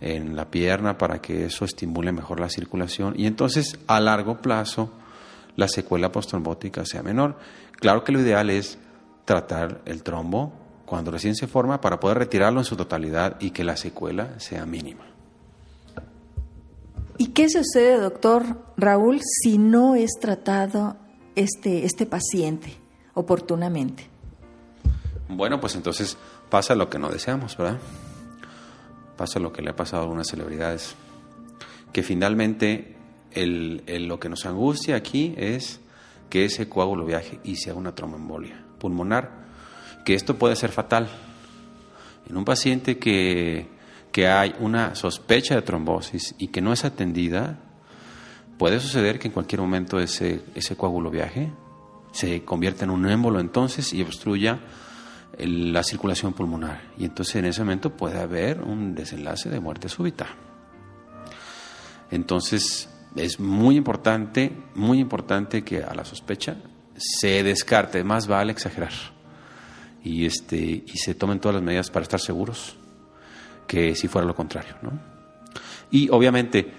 en 0.00 0.34
la 0.34 0.50
pierna 0.50 0.98
para 0.98 1.20
que 1.20 1.44
eso 1.44 1.64
estimule 1.64 2.12
mejor 2.12 2.40
la 2.40 2.48
circulación 2.48 3.14
y 3.16 3.26
entonces 3.26 3.78
a 3.86 4.00
largo 4.00 4.38
plazo 4.38 4.92
la 5.54 5.68
secuela 5.68 6.10
postrombótica 6.10 6.84
sea 6.84 7.02
menor. 7.02 7.38
Claro 7.72 8.04
que 8.04 8.12
lo 8.12 8.20
ideal 8.20 8.50
es 8.50 8.78
tratar 9.24 9.82
el 9.84 10.02
trombo 10.02 10.52
cuando 10.86 11.10
recién 11.10 11.34
se 11.36 11.46
forma 11.46 11.80
para 11.80 12.00
poder 12.00 12.18
retirarlo 12.18 12.60
en 12.60 12.64
su 12.64 12.76
totalidad 12.76 13.36
y 13.40 13.50
que 13.50 13.64
la 13.64 13.76
secuela 13.76 14.38
sea 14.40 14.66
mínima. 14.66 15.11
¿Y 17.18 17.28
qué 17.28 17.48
sucede, 17.48 17.98
doctor 17.98 18.64
Raúl, 18.76 19.20
si 19.42 19.58
no 19.58 19.94
es 19.94 20.10
tratado 20.20 20.96
este, 21.34 21.84
este 21.84 22.06
paciente 22.06 22.76
oportunamente? 23.14 24.08
Bueno, 25.28 25.60
pues 25.60 25.74
entonces 25.76 26.16
pasa 26.50 26.74
lo 26.74 26.90
que 26.90 26.98
no 26.98 27.10
deseamos, 27.10 27.56
¿verdad? 27.56 27.78
Pasa 29.16 29.38
lo 29.38 29.52
que 29.52 29.62
le 29.62 29.70
ha 29.70 29.76
pasado 29.76 30.02
a 30.02 30.04
algunas 30.04 30.28
celebridades, 30.28 30.94
que 31.92 32.02
finalmente 32.02 32.96
lo 33.34 34.18
que 34.20 34.28
nos 34.28 34.44
angustia 34.46 34.96
aquí 34.96 35.34
es 35.36 35.80
que 36.28 36.44
ese 36.44 36.68
coágulo 36.68 37.04
viaje 37.04 37.40
y 37.44 37.56
sea 37.56 37.74
una 37.74 37.94
tromboembolia 37.94 38.64
pulmonar 38.78 39.42
que 40.04 40.14
esto 40.14 40.36
puede 40.36 40.56
ser 40.56 40.70
fatal. 40.70 41.08
En 42.28 42.36
un 42.36 42.44
paciente 42.44 42.98
que, 42.98 43.68
que 44.12 44.28
hay 44.28 44.54
una 44.60 44.94
sospecha 44.94 45.54
de 45.54 45.62
trombosis 45.62 46.34
y 46.38 46.48
que 46.48 46.60
no 46.60 46.72
es 46.72 46.84
atendida, 46.84 47.58
puede 48.58 48.78
suceder 48.78 49.18
que 49.18 49.28
en 49.28 49.34
cualquier 49.34 49.62
momento 49.62 49.98
ese, 49.98 50.44
ese 50.54 50.76
coágulo 50.76 51.10
viaje, 51.10 51.50
se 52.12 52.44
convierta 52.44 52.84
en 52.84 52.90
un 52.90 53.08
émbolo 53.08 53.40
entonces 53.40 53.92
y 53.94 54.02
obstruya 54.02 54.60
la 55.38 55.82
circulación 55.82 56.34
pulmonar. 56.34 56.82
Y 56.98 57.06
entonces 57.06 57.36
en 57.36 57.46
ese 57.46 57.62
momento 57.62 57.96
puede 57.96 58.20
haber 58.20 58.60
un 58.60 58.94
desenlace 58.94 59.48
de 59.48 59.60
muerte 59.60 59.88
súbita. 59.88 60.26
Entonces 62.10 62.90
es 63.16 63.40
muy 63.40 63.76
importante, 63.76 64.52
muy 64.74 64.98
importante 64.98 65.64
que 65.64 65.82
a 65.82 65.94
la 65.94 66.04
sospecha 66.04 66.56
se 66.96 67.42
descarte, 67.42 68.04
más 68.04 68.26
vale 68.26 68.52
exagerar 68.52 68.92
y, 70.04 70.26
este, 70.26 70.60
y 70.60 70.98
se 70.98 71.14
tomen 71.14 71.40
todas 71.40 71.54
las 71.54 71.64
medidas 71.64 71.90
para 71.90 72.02
estar 72.02 72.20
seguros 72.20 72.76
que 73.66 73.94
si 73.94 74.08
fuera 74.08 74.26
lo 74.26 74.34
contrario. 74.34 74.74
¿no? 74.82 74.90
Y 75.90 76.08
obviamente, 76.10 76.72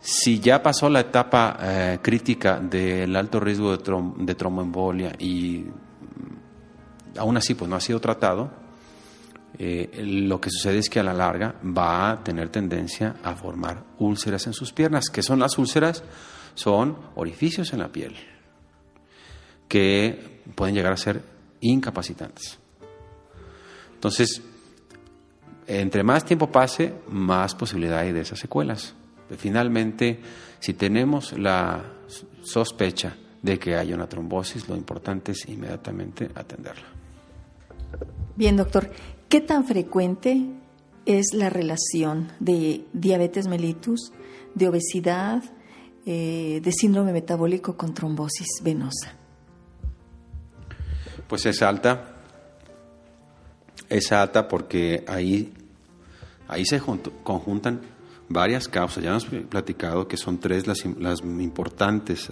si 0.00 0.40
ya 0.40 0.62
pasó 0.62 0.88
la 0.88 1.00
etapa 1.00 1.58
eh, 1.60 1.98
crítica 2.02 2.58
del 2.60 3.14
alto 3.16 3.40
riesgo 3.40 3.76
de, 3.76 4.12
de 4.18 4.34
tromboembolia 4.34 5.12
y 5.18 5.64
mm, 5.66 7.18
aún 7.18 7.36
así 7.36 7.54
pues 7.54 7.68
no 7.68 7.76
ha 7.76 7.80
sido 7.80 8.00
tratado, 8.00 8.50
eh, 9.60 10.02
lo 10.04 10.40
que 10.40 10.50
sucede 10.50 10.78
es 10.78 10.88
que 10.88 11.00
a 11.00 11.02
la 11.02 11.14
larga 11.14 11.56
va 11.64 12.10
a 12.10 12.22
tener 12.22 12.48
tendencia 12.48 13.16
a 13.24 13.34
formar 13.34 13.84
úlceras 13.98 14.46
en 14.46 14.52
sus 14.52 14.72
piernas. 14.72 15.06
¿Qué 15.12 15.22
son 15.22 15.40
las 15.40 15.58
úlceras? 15.58 16.04
Son 16.54 16.96
orificios 17.16 17.72
en 17.72 17.80
la 17.80 17.88
piel 17.88 18.14
que 19.66 20.42
pueden 20.54 20.74
llegar 20.74 20.92
a 20.92 20.96
ser 20.96 21.22
incapacitantes. 21.60 22.58
Entonces, 23.94 24.42
entre 25.68 26.02
más 26.02 26.24
tiempo 26.24 26.50
pase, 26.50 26.94
más 27.08 27.54
posibilidad 27.54 28.00
hay 28.00 28.12
de 28.12 28.22
esas 28.22 28.38
secuelas. 28.38 28.94
Finalmente, 29.36 30.20
si 30.58 30.72
tenemos 30.72 31.38
la 31.38 31.84
sospecha 32.42 33.16
de 33.42 33.58
que 33.58 33.76
hay 33.76 33.92
una 33.92 34.08
trombosis, 34.08 34.68
lo 34.68 34.76
importante 34.76 35.32
es 35.32 35.46
inmediatamente 35.48 36.30
atenderla. 36.34 36.86
Bien, 38.34 38.56
doctor, 38.56 38.90
¿qué 39.28 39.40
tan 39.40 39.66
frecuente 39.66 40.46
es 41.04 41.34
la 41.34 41.50
relación 41.50 42.32
de 42.40 42.84
diabetes 42.92 43.46
mellitus, 43.46 44.12
de 44.54 44.68
obesidad, 44.68 45.42
eh, 46.06 46.60
de 46.62 46.72
síndrome 46.72 47.12
metabólico 47.12 47.76
con 47.76 47.92
trombosis 47.92 48.62
venosa? 48.62 49.14
Pues 51.26 51.44
es 51.44 51.60
alta, 51.60 52.16
es 53.88 54.12
alta 54.12 54.48
porque 54.48 55.04
ahí, 55.06 55.52
ahí 56.48 56.64
se 56.64 56.80
conjuntan 56.80 57.80
varias 58.28 58.68
causas. 58.68 59.04
Ya 59.04 59.10
hemos 59.10 59.26
platicado 59.26 60.08
que 60.08 60.16
son 60.16 60.38
tres 60.38 60.66
las, 60.66 60.84
importantes, 60.84 62.28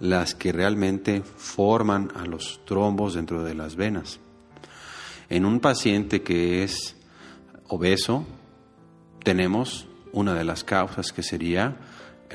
las 0.00 0.34
que 0.34 0.52
realmente 0.52 1.22
forman 1.22 2.10
a 2.14 2.24
los 2.24 2.60
trombos 2.64 3.14
dentro 3.14 3.42
de 3.42 3.54
las 3.54 3.76
venas. 3.76 4.20
En 5.28 5.44
un 5.44 5.60
paciente 5.60 6.22
que 6.22 6.62
es 6.62 6.96
obeso, 7.68 8.24
tenemos 9.22 9.88
una 10.12 10.34
de 10.34 10.44
las 10.44 10.62
causas 10.62 11.12
que 11.12 11.22
sería 11.22 11.76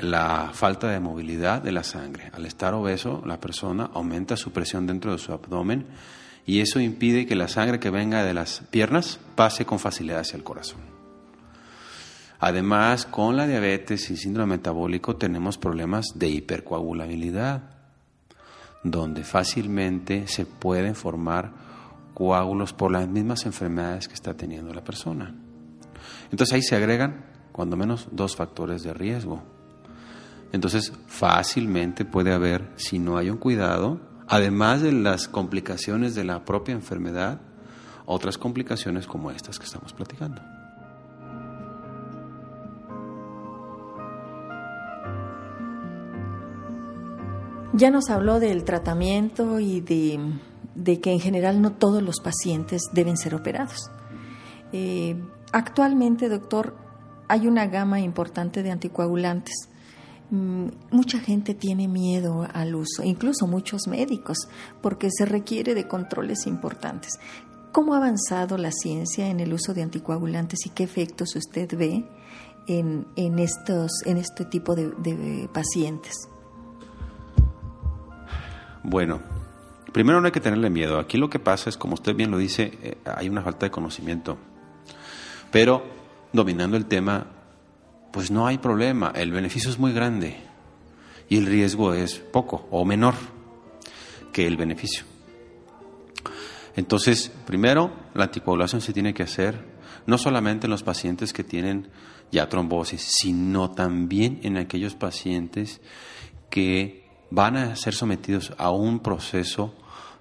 la 0.00 0.50
falta 0.52 0.88
de 0.88 1.00
movilidad 1.00 1.62
de 1.62 1.72
la 1.72 1.84
sangre. 1.84 2.30
Al 2.34 2.46
estar 2.46 2.74
obeso, 2.74 3.22
la 3.26 3.40
persona 3.40 3.90
aumenta 3.94 4.36
su 4.36 4.52
presión 4.52 4.86
dentro 4.86 5.12
de 5.12 5.18
su 5.18 5.32
abdomen 5.32 5.86
y 6.44 6.60
eso 6.60 6.80
impide 6.80 7.26
que 7.26 7.36
la 7.36 7.48
sangre 7.48 7.78
que 7.78 7.90
venga 7.90 8.24
de 8.24 8.34
las 8.34 8.60
piernas 8.70 9.20
pase 9.36 9.64
con 9.64 9.78
facilidad 9.78 10.20
hacia 10.20 10.36
el 10.36 10.44
corazón. 10.44 10.80
Además, 12.40 13.06
con 13.06 13.36
la 13.36 13.46
diabetes 13.46 14.10
y 14.10 14.16
síndrome 14.16 14.56
metabólico 14.56 15.14
tenemos 15.14 15.58
problemas 15.58 16.06
de 16.16 16.28
hipercoagulabilidad, 16.28 17.62
donde 18.82 19.22
fácilmente 19.22 20.26
se 20.26 20.44
pueden 20.44 20.96
formar 20.96 21.52
coágulos 22.14 22.72
por 22.72 22.90
las 22.90 23.08
mismas 23.08 23.46
enfermedades 23.46 24.08
que 24.08 24.14
está 24.14 24.34
teniendo 24.34 24.74
la 24.74 24.82
persona. 24.82 25.32
Entonces 26.32 26.54
ahí 26.54 26.62
se 26.62 26.74
agregan, 26.74 27.26
cuando 27.52 27.76
menos, 27.76 28.08
dos 28.10 28.34
factores 28.34 28.82
de 28.82 28.92
riesgo. 28.92 29.44
Entonces 30.50 30.92
fácilmente 31.06 32.04
puede 32.04 32.32
haber, 32.32 32.72
si 32.74 32.98
no 32.98 33.18
hay 33.18 33.30
un 33.30 33.38
cuidado, 33.38 34.00
además 34.32 34.80
de 34.80 34.92
las 34.92 35.28
complicaciones 35.28 36.14
de 36.14 36.24
la 36.24 36.46
propia 36.46 36.72
enfermedad, 36.72 37.38
otras 38.06 38.38
complicaciones 38.38 39.06
como 39.06 39.30
estas 39.30 39.58
que 39.58 39.66
estamos 39.66 39.92
platicando. 39.92 40.40
Ya 47.74 47.90
nos 47.90 48.08
habló 48.08 48.40
del 48.40 48.64
tratamiento 48.64 49.60
y 49.60 49.82
de, 49.82 51.00
que 51.00 51.12
en 51.12 51.20
general 51.20 51.60
no 51.60 51.72
todos 51.72 52.02
los 52.02 52.20
pacientes 52.20 52.84
deben 52.94 53.18
ser 53.18 53.34
operados. 53.34 53.90
Eh, 54.72 55.14
actualmente, 55.52 56.30
doctor, 56.30 56.74
hay 57.28 57.46
una 57.46 57.66
gama 57.66 58.00
importante 58.00 58.62
de 58.62 58.70
anticoagulantes. 58.70 59.68
Mm, 60.32 60.68
mucha 60.90 61.18
gente 61.18 61.52
tiene 61.52 61.88
miedo 61.88 62.48
al 62.54 62.74
uso, 62.74 63.02
incluso 63.04 63.46
muchos 63.46 63.86
médicos, 63.86 64.48
porque 64.80 65.10
se 65.10 65.26
requiere 65.26 65.74
de 65.74 65.86
controles 65.86 66.46
importantes. 66.46 67.20
¿Cómo 67.70 67.92
ha 67.92 67.98
avanzado 67.98 68.56
la 68.56 68.72
ciencia 68.72 69.28
en 69.28 69.40
el 69.40 69.52
uso 69.52 69.74
de 69.74 69.82
anticoagulantes 69.82 70.64
y 70.64 70.70
qué 70.70 70.84
efectos 70.84 71.36
usted 71.36 71.68
ve 71.76 72.06
en, 72.66 73.38
estos, 73.38 73.90
en 74.06 74.16
este 74.16 74.46
tipo 74.46 74.74
de 74.74 75.50
pacientes? 75.52 76.14
Bueno, 78.82 79.20
primero 79.92 80.18
no 80.20 80.26
hay 80.26 80.32
que 80.32 80.40
tenerle 80.40 80.70
miedo. 80.70 80.98
Aquí 80.98 81.18
lo 81.18 81.28
que 81.28 81.40
pasa 81.40 81.68
es, 81.68 81.76
como 81.76 81.92
usted 81.92 82.16
bien 82.16 82.30
lo 82.30 82.38
dice, 82.38 82.78
eh, 82.82 82.96
hay 83.04 83.28
una 83.28 83.42
falta 83.42 83.66
de 83.66 83.70
conocimiento. 83.70 84.38
Pero 85.50 85.82
dominando 86.32 86.78
el 86.78 86.86
tema, 86.86 87.26
pues 88.12 88.30
no 88.30 88.46
hay 88.46 88.58
problema. 88.58 89.12
El 89.14 89.32
beneficio 89.32 89.70
es 89.70 89.78
muy 89.78 89.92
grande 89.92 90.36
y 91.28 91.38
el 91.38 91.46
riesgo 91.46 91.94
es 91.94 92.16
poco 92.16 92.68
o 92.70 92.84
menor 92.84 93.14
que 94.32 94.46
el 94.46 94.56
beneficio. 94.56 95.04
Entonces, 96.76 97.30
primero, 97.46 97.92
la 98.14 98.24
anticoagulación 98.24 98.80
se 98.80 98.92
tiene 98.92 99.12
que 99.12 99.22
hacer 99.22 99.72
no 100.06 100.18
solamente 100.18 100.66
en 100.66 100.70
los 100.70 100.82
pacientes 100.82 101.32
que 101.32 101.44
tienen 101.44 101.88
ya 102.30 102.48
trombosis, 102.48 103.02
sino 103.20 103.70
también 103.70 104.40
en 104.42 104.56
aquellos 104.56 104.94
pacientes 104.94 105.80
que 106.50 107.04
van 107.30 107.56
a 107.56 107.76
ser 107.76 107.94
sometidos 107.94 108.52
a 108.58 108.70
un 108.70 109.00
proceso 109.00 109.74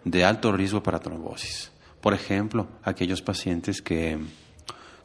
de 0.03 0.25
alto 0.25 0.51
riesgo 0.51 0.83
para 0.83 0.99
trombosis. 0.99 1.71
Por 2.01 2.13
ejemplo, 2.13 2.67
aquellos 2.83 3.21
pacientes 3.21 3.81
que, 3.81 4.17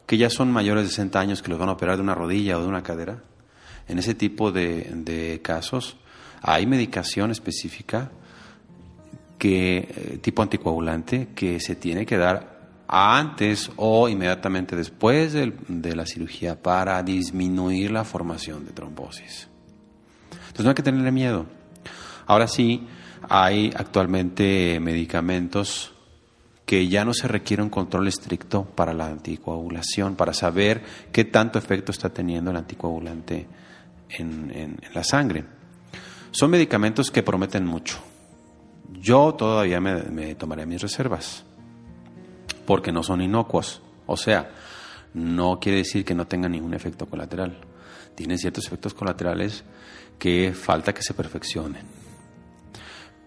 que 0.07 0.17
ya 0.17 0.29
son 0.31 0.51
mayores 0.51 0.85
de 0.85 0.89
60 0.89 1.19
años 1.19 1.41
que 1.43 1.49
los 1.49 1.59
van 1.59 1.69
a 1.69 1.73
operar 1.73 1.97
de 1.97 2.01
una 2.01 2.15
rodilla 2.15 2.57
o 2.57 2.61
de 2.61 2.67
una 2.67 2.81
cadera. 2.81 3.21
En 3.87 3.99
ese 3.99 4.15
tipo 4.15 4.51
de, 4.51 4.89
de 4.93 5.41
casos 5.43 5.97
hay 6.41 6.65
medicación 6.65 7.29
específica 7.29 8.09
que, 9.37 9.77
eh, 9.77 10.19
tipo 10.21 10.41
anticoagulante 10.41 11.29
que 11.35 11.59
se 11.59 11.75
tiene 11.75 12.05
que 12.05 12.17
dar 12.17 12.57
antes 12.87 13.69
o 13.75 14.07
inmediatamente 14.07 14.75
después 14.75 15.33
de, 15.33 15.53
de 15.67 15.95
la 15.95 16.05
cirugía 16.05 16.61
para 16.61 17.03
disminuir 17.03 17.91
la 17.91 18.05
formación 18.05 18.65
de 18.65 18.71
trombosis. 18.71 19.49
Entonces 20.31 20.63
no 20.63 20.69
hay 20.69 20.75
que 20.75 20.83
tenerle 20.83 21.11
miedo. 21.11 21.45
Ahora 22.25 22.47
sí, 22.47 22.87
hay 23.29 23.73
actualmente 23.75 24.79
medicamentos 24.79 25.93
que 26.67 26.87
ya 26.87 27.03
no 27.05 27.13
se 27.13 27.27
requiere 27.27 27.63
un 27.63 27.69
control 27.69 28.07
estricto 28.07 28.65
para 28.65 28.93
la 28.93 29.07
anticoagulación, 29.07 30.15
para 30.15 30.33
saber 30.33 30.83
qué 31.11 31.25
tanto 31.25 31.57
efecto 31.57 31.91
está 31.91 32.09
teniendo 32.09 32.51
el 32.51 32.57
anticoagulante 32.57 33.47
en, 34.09 34.77
la 34.93 35.03
sangre. 35.03 35.45
Son 36.31 36.51
medicamentos 36.51 37.09
que 37.09 37.23
prometen 37.23 37.65
mucho. 37.65 37.97
Yo 39.01 39.33
todavía 39.33 39.79
me, 39.79 40.03
me 40.03 40.35
tomaré 40.35 40.65
mis 40.65 40.81
reservas, 40.81 41.43
porque 42.65 42.91
no 42.91 43.01
son 43.01 43.21
inocuos. 43.21 43.81
O 44.05 44.17
sea, 44.17 44.51
no 45.13 45.59
quiere 45.59 45.79
decir 45.79 46.05
que 46.05 46.13
no 46.13 46.27
tengan 46.27 46.51
ningún 46.51 46.73
efecto 46.73 47.05
colateral. 47.07 47.57
Tienen 48.13 48.37
ciertos 48.37 48.67
efectos 48.67 48.93
colaterales 48.93 49.63
que 50.19 50.53
falta 50.53 50.93
que 50.93 51.01
se 51.01 51.13
perfeccionen 51.13 52.07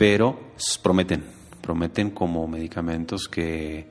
pero 0.01 0.41
prometen, 0.83 1.23
prometen 1.71 2.11
como 2.11 2.49
medicamentos 2.49 3.29
que, 3.29 3.87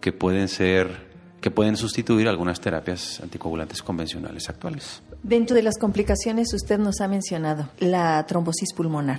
que 0.00 0.12
pueden 0.12 0.48
ser 0.48 1.12
que 1.42 1.50
pueden 1.50 1.76
sustituir 1.76 2.26
algunas 2.28 2.58
terapias 2.60 3.20
anticoagulantes 3.20 3.82
convencionales 3.82 4.48
actuales. 4.48 5.02
Dentro 5.22 5.56
de 5.56 5.62
las 5.62 5.76
complicaciones 5.76 6.54
usted 6.54 6.78
nos 6.78 7.00
ha 7.00 7.08
mencionado 7.08 7.68
la 7.80 8.24
trombosis 8.26 8.72
pulmonar. 8.72 9.18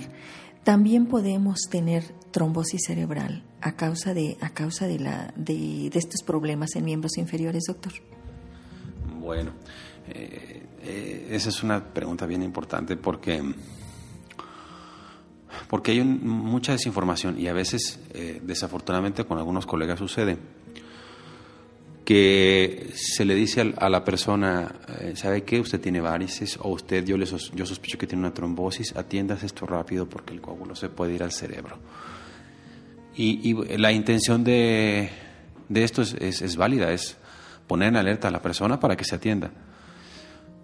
También 0.64 1.06
podemos 1.06 1.60
tener 1.70 2.02
trombosis 2.32 2.80
cerebral 2.86 3.44
a 3.60 3.76
causa 3.76 4.12
de 4.12 4.38
a 4.40 4.50
causa 4.50 4.88
de 4.88 4.98
la 4.98 5.32
de, 5.36 5.86
estos 5.94 6.22
problemas 6.26 6.74
en 6.74 6.84
miembros 6.86 7.16
inferiores, 7.16 7.64
doctor. 7.68 7.92
Bueno, 9.20 9.52
eh, 10.08 10.62
eh, 10.82 11.28
esa 11.30 11.50
es 11.50 11.62
una 11.62 11.84
pregunta 11.84 12.26
bien 12.26 12.42
importante 12.42 12.96
porque 12.96 13.40
porque 15.68 15.92
hay 15.92 16.02
mucha 16.02 16.72
desinformación 16.72 17.40
y 17.40 17.48
a 17.48 17.52
veces, 17.52 18.00
eh, 18.12 18.40
desafortunadamente, 18.42 19.24
con 19.24 19.38
algunos 19.38 19.66
colegas 19.66 19.98
sucede 19.98 20.38
que 22.04 22.90
se 22.94 23.24
le 23.24 23.34
dice 23.34 23.74
a 23.78 23.88
la 23.88 24.04
persona, 24.04 24.74
eh, 25.00 25.14
¿sabe 25.16 25.42
qué? 25.42 25.58
Usted 25.58 25.80
tiene 25.80 26.00
varices 26.00 26.58
o 26.60 26.68
usted, 26.68 27.04
yo, 27.04 27.16
le 27.16 27.24
yo 27.26 27.66
sospecho 27.66 27.96
que 27.96 28.06
tiene 28.06 28.20
una 28.20 28.34
trombosis, 28.34 28.94
atiendas 28.94 29.42
esto 29.42 29.66
rápido 29.66 30.06
porque 30.06 30.34
el 30.34 30.40
coágulo 30.40 30.76
se 30.76 30.90
puede 30.90 31.14
ir 31.14 31.22
al 31.22 31.32
cerebro. 31.32 31.78
Y, 33.16 33.54
la 33.78 33.92
intención 33.92 34.42
de, 34.42 35.08
de 35.68 35.84
esto 35.84 36.02
es, 36.02 36.14
es, 36.20 36.56
válida, 36.56 36.92
es 36.92 37.16
poner 37.66 37.88
en 37.88 37.96
alerta 37.96 38.28
a 38.28 38.30
la 38.30 38.42
persona 38.42 38.80
para 38.80 38.96
que 38.96 39.04
se 39.04 39.14
atienda. 39.14 39.50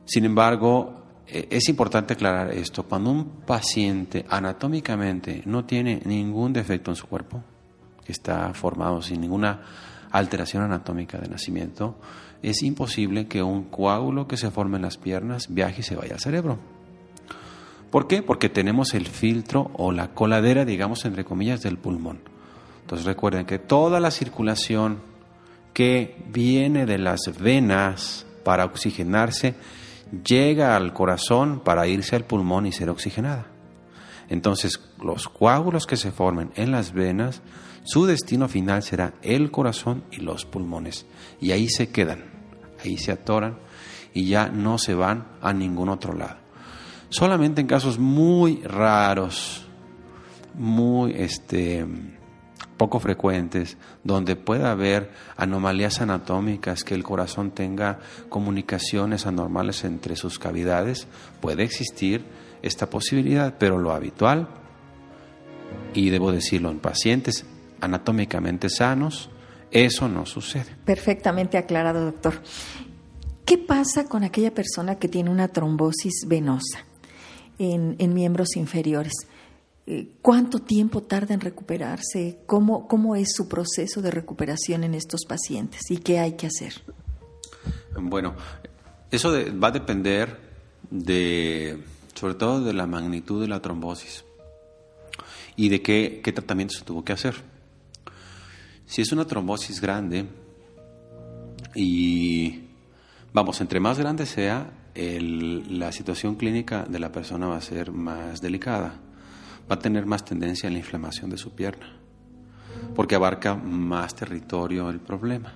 Sin 0.05 0.25
embargo, 0.25 1.00
es 1.33 1.69
importante 1.69 2.15
aclarar 2.15 2.51
esto. 2.53 2.85
Cuando 2.85 3.11
un 3.11 3.25
paciente 3.47 4.25
anatómicamente 4.29 5.43
no 5.47 5.65
tiene 5.65 6.01
ningún 6.05 6.53
defecto 6.53 6.91
en 6.91 6.97
su 6.97 7.07
cuerpo, 7.07 7.43
que 8.05 8.13
está 8.13 8.53
formado 8.55 9.03
sin 9.03 9.21
ninguna 9.21 9.63
alteración 10.11 10.63
anatómica 10.63 11.19
de 11.19 11.29
nacimiento, 11.29 11.97
es 12.43 12.63
imposible 12.63 13.27
que 13.27 13.43
un 13.43 13.65
coágulo 13.65 14.27
que 14.27 14.37
se 14.37 14.51
forme 14.51 14.77
en 14.77 14.83
las 14.83 14.97
piernas 14.97 15.53
viaje 15.53 15.81
y 15.81 15.85
se 15.85 15.97
vaya 15.97 16.15
al 16.15 16.21
cerebro. 16.21 16.59
¿Por 17.91 18.07
qué? 18.07 18.23
Porque 18.23 18.49
tenemos 18.49 18.95
el 18.95 19.07
filtro 19.07 19.71
o 19.75 19.93
la 19.93 20.15
coladera, 20.15 20.65
digamos, 20.65 21.05
entre 21.05 21.25
comillas, 21.25 21.61
del 21.61 21.77
pulmón. 21.77 22.21
Entonces 22.83 23.07
recuerden 23.07 23.47
que 23.47 23.59
toda 23.59 24.01
la 24.01 24.11
circulación 24.11 24.99
que 25.73 26.17
viene 26.33 26.87
de 26.87 26.99
las 26.99 27.21
venas 27.39 28.27
para 28.45 28.65
oxigenarse 28.65 29.55
llega 30.25 30.77
al 30.77 30.93
corazón 30.93 31.61
para 31.61 31.87
irse 31.87 32.17
al 32.17 32.25
pulmón 32.25 32.67
y 32.67 32.73
ser 32.73 32.91
oxigenada. 32.91 33.47
Entonces, 34.29 34.81
los 35.03 35.29
coágulos 35.29 35.87
que 35.87 35.97
se 35.97 36.13
formen 36.13 36.53
en 36.55 36.71
las 36.71 36.93
venas, 36.93 37.43
su 37.85 38.07
destino 38.07 38.49
final 38.49 38.83
será 38.83 39.15
el 39.23 39.51
corazón 39.51 40.05
y 40.13 40.19
los 40.19 40.45
pulmones. 40.45 41.07
Y 41.41 41.53
ahí 41.53 41.69
se 41.69 41.91
quedan, 41.91 42.25
ahí 42.85 42.97
se 42.97 43.13
atoran 43.13 43.59
y 44.15 44.27
ya 44.27 44.49
no 44.49 44.79
se 44.79 44.95
van 44.95 45.27
a 45.41 45.53
ningún 45.53 45.89
otro 45.89 46.15
lado. 46.15 46.37
Solamente 47.09 47.61
en 47.61 47.67
casos 47.67 47.99
muy 47.99 48.63
raros, 48.63 49.67
muy 50.55 51.13
este, 51.13 51.85
poco 52.81 52.99
frecuentes, 52.99 53.77
donde 54.05 54.37
pueda 54.37 54.71
haber 54.71 55.11
anomalías 55.37 56.01
anatómicas, 56.01 56.83
que 56.83 56.95
el 56.95 57.03
corazón 57.03 57.51
tenga 57.51 57.99
comunicaciones 58.31 59.27
anormales 59.27 59.85
entre 59.85 60.17
sus 60.17 60.39
cavidades, 60.39 61.07
puede 61.43 61.63
existir 61.63 62.25
esta 62.63 62.89
posibilidad, 62.89 63.57
pero 63.59 63.77
lo 63.77 63.93
habitual, 63.93 64.49
y 65.93 66.09
debo 66.09 66.33
decirlo 66.33 66.71
en 66.71 66.79
pacientes 66.79 67.45
anatómicamente 67.83 68.71
sanos, 68.71 69.29
eso 69.71 70.09
no 70.09 70.25
sucede. 70.25 70.75
Perfectamente 70.87 71.59
aclarado, 71.59 72.07
doctor. 72.07 72.41
¿Qué 73.45 73.59
pasa 73.59 74.05
con 74.05 74.25
aquella 74.25 74.55
persona 74.55 74.95
que 74.95 75.09
tiene 75.09 75.29
una 75.29 75.49
trombosis 75.49 76.25
venosa 76.27 76.87
en, 77.59 77.97
en 77.99 78.15
miembros 78.15 78.57
inferiores? 78.57 79.13
Eh, 79.87 80.13
¿Cuánto 80.23 80.61
tiempo 80.61 81.03
tarda 81.03 81.35
en 81.35 81.41
recuperarse? 81.41 82.39
¿Cómo, 82.47 82.87
¿Cómo 82.87 83.17
es 83.17 83.33
su 83.35 83.49
proceso 83.49 84.03
de 84.03 84.11
recuperación 84.11 84.85
en 84.85 84.95
estos 84.95 85.25
pacientes 85.27 85.91
y 85.91 85.99
qué 85.99 86.19
hay 86.19 86.33
que 86.33 86.47
hacer? 86.47 86.75
Bueno, 88.01 88.35
eso 89.11 89.33
va 89.63 89.69
a 89.69 89.73
depender 89.73 90.39
de, 90.91 91.83
sobre 92.15 92.35
todo 92.35 92.63
de 92.63 92.73
la 92.73 92.87
magnitud 92.87 93.41
de 93.41 93.49
la 93.49 93.61
trombosis 93.61 94.25
y 95.57 95.69
de 95.69 95.83
qué, 95.83 96.21
qué 96.23 96.33
tratamiento 96.33 96.75
se 96.79 96.85
tuvo 96.85 97.05
que 97.05 97.13
hacer. 97.13 97.35
Si 98.87 99.03
es 99.03 99.13
una 99.13 99.27
trombosis 99.27 99.81
grande 99.81 100.27
y 101.75 102.65
vamos, 103.33 103.61
entre 103.61 103.81
más 103.81 103.99
grande 103.99 104.27
sea, 104.27 104.73
la 104.95 105.93
situación 105.93 106.35
clínica 106.35 106.85
de 106.89 106.99
la 106.99 107.13
persona 107.13 107.47
va 107.47 107.57
a 107.57 107.61
ser 107.61 107.93
más 107.93 108.41
delicada, 108.41 109.01
va 109.71 109.77
a 109.77 109.79
tener 109.79 110.07
más 110.07 110.25
tendencia 110.25 110.69
a 110.69 110.73
la 110.73 110.79
inflamación 110.79 111.31
de 111.31 111.39
su 111.39 111.53
pierna, 111.53 111.87
porque 112.97 113.15
abarca 113.15 113.55
más 113.55 114.15
territorio 114.15 114.91
el 114.91 115.01
problema. 115.01 115.53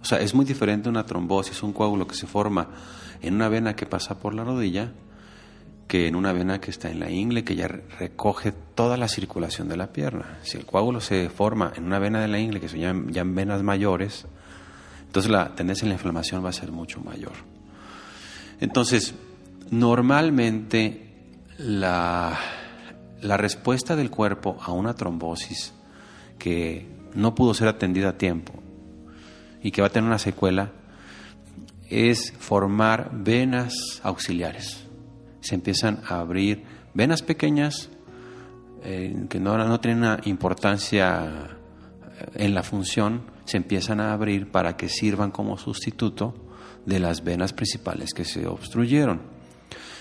O 0.00 0.04
sea, 0.04 0.20
es 0.20 0.34
muy 0.34 0.44
diferente 0.44 0.88
una 0.88 1.06
trombosis, 1.06 1.62
un 1.62 1.72
coágulo 1.72 2.06
que 2.06 2.14
se 2.14 2.26
forma 2.26 2.68
en 3.22 3.34
una 3.34 3.48
vena 3.48 3.74
que 3.74 3.86
pasa 3.86 4.18
por 4.18 4.34
la 4.34 4.44
rodilla, 4.44 4.92
que 5.88 6.06
en 6.06 6.16
una 6.16 6.32
vena 6.32 6.60
que 6.60 6.70
está 6.70 6.90
en 6.90 7.00
la 7.00 7.10
ingle, 7.10 7.44
que 7.44 7.56
ya 7.56 7.68
recoge 7.68 8.52
toda 8.52 8.96
la 8.96 9.08
circulación 9.08 9.68
de 9.68 9.76
la 9.76 9.92
pierna. 9.92 10.38
Si 10.42 10.58
el 10.58 10.66
coágulo 10.66 11.00
se 11.00 11.28
forma 11.30 11.72
en 11.76 11.84
una 11.84 11.98
vena 11.98 12.20
de 12.20 12.28
la 12.28 12.38
ingle, 12.38 12.60
que 12.60 12.68
son 12.68 12.80
ya, 12.80 13.20
en 13.20 13.34
venas 13.34 13.62
mayores, 13.62 14.26
entonces 15.06 15.30
la 15.30 15.54
tendencia 15.54 15.86
a 15.86 15.88
la 15.88 15.94
inflamación 15.94 16.44
va 16.44 16.50
a 16.50 16.52
ser 16.52 16.72
mucho 16.72 17.00
mayor. 17.00 17.32
Entonces, 18.60 19.14
normalmente 19.70 21.14
la, 21.58 22.38
la 23.20 23.36
respuesta 23.36 23.96
del 23.96 24.10
cuerpo 24.10 24.56
a 24.60 24.72
una 24.72 24.94
trombosis 24.94 25.72
que 26.38 26.86
no 27.14 27.34
pudo 27.34 27.54
ser 27.54 27.68
atendida 27.68 28.10
a 28.10 28.18
tiempo 28.18 28.52
y 29.62 29.70
que 29.70 29.80
va 29.80 29.88
a 29.88 29.90
tener 29.90 30.08
una 30.08 30.18
secuela 30.18 30.72
es 31.88 32.32
formar 32.38 33.10
venas 33.12 33.74
auxiliares 34.02 34.86
se 35.46 35.54
empiezan 35.54 36.00
a 36.08 36.18
abrir 36.18 36.64
venas 36.92 37.22
pequeñas 37.22 37.88
eh, 38.82 39.26
que 39.30 39.38
no, 39.38 39.56
no 39.56 39.80
tienen 39.80 40.00
una 40.00 40.20
importancia 40.24 41.56
eh, 42.18 42.26
en 42.34 42.54
la 42.54 42.64
función, 42.64 43.22
se 43.44 43.56
empiezan 43.56 44.00
a 44.00 44.12
abrir 44.12 44.50
para 44.50 44.76
que 44.76 44.88
sirvan 44.88 45.30
como 45.30 45.56
sustituto 45.56 46.34
de 46.84 46.98
las 46.98 47.22
venas 47.22 47.52
principales 47.52 48.12
que 48.12 48.24
se 48.24 48.46
obstruyeron. 48.46 49.22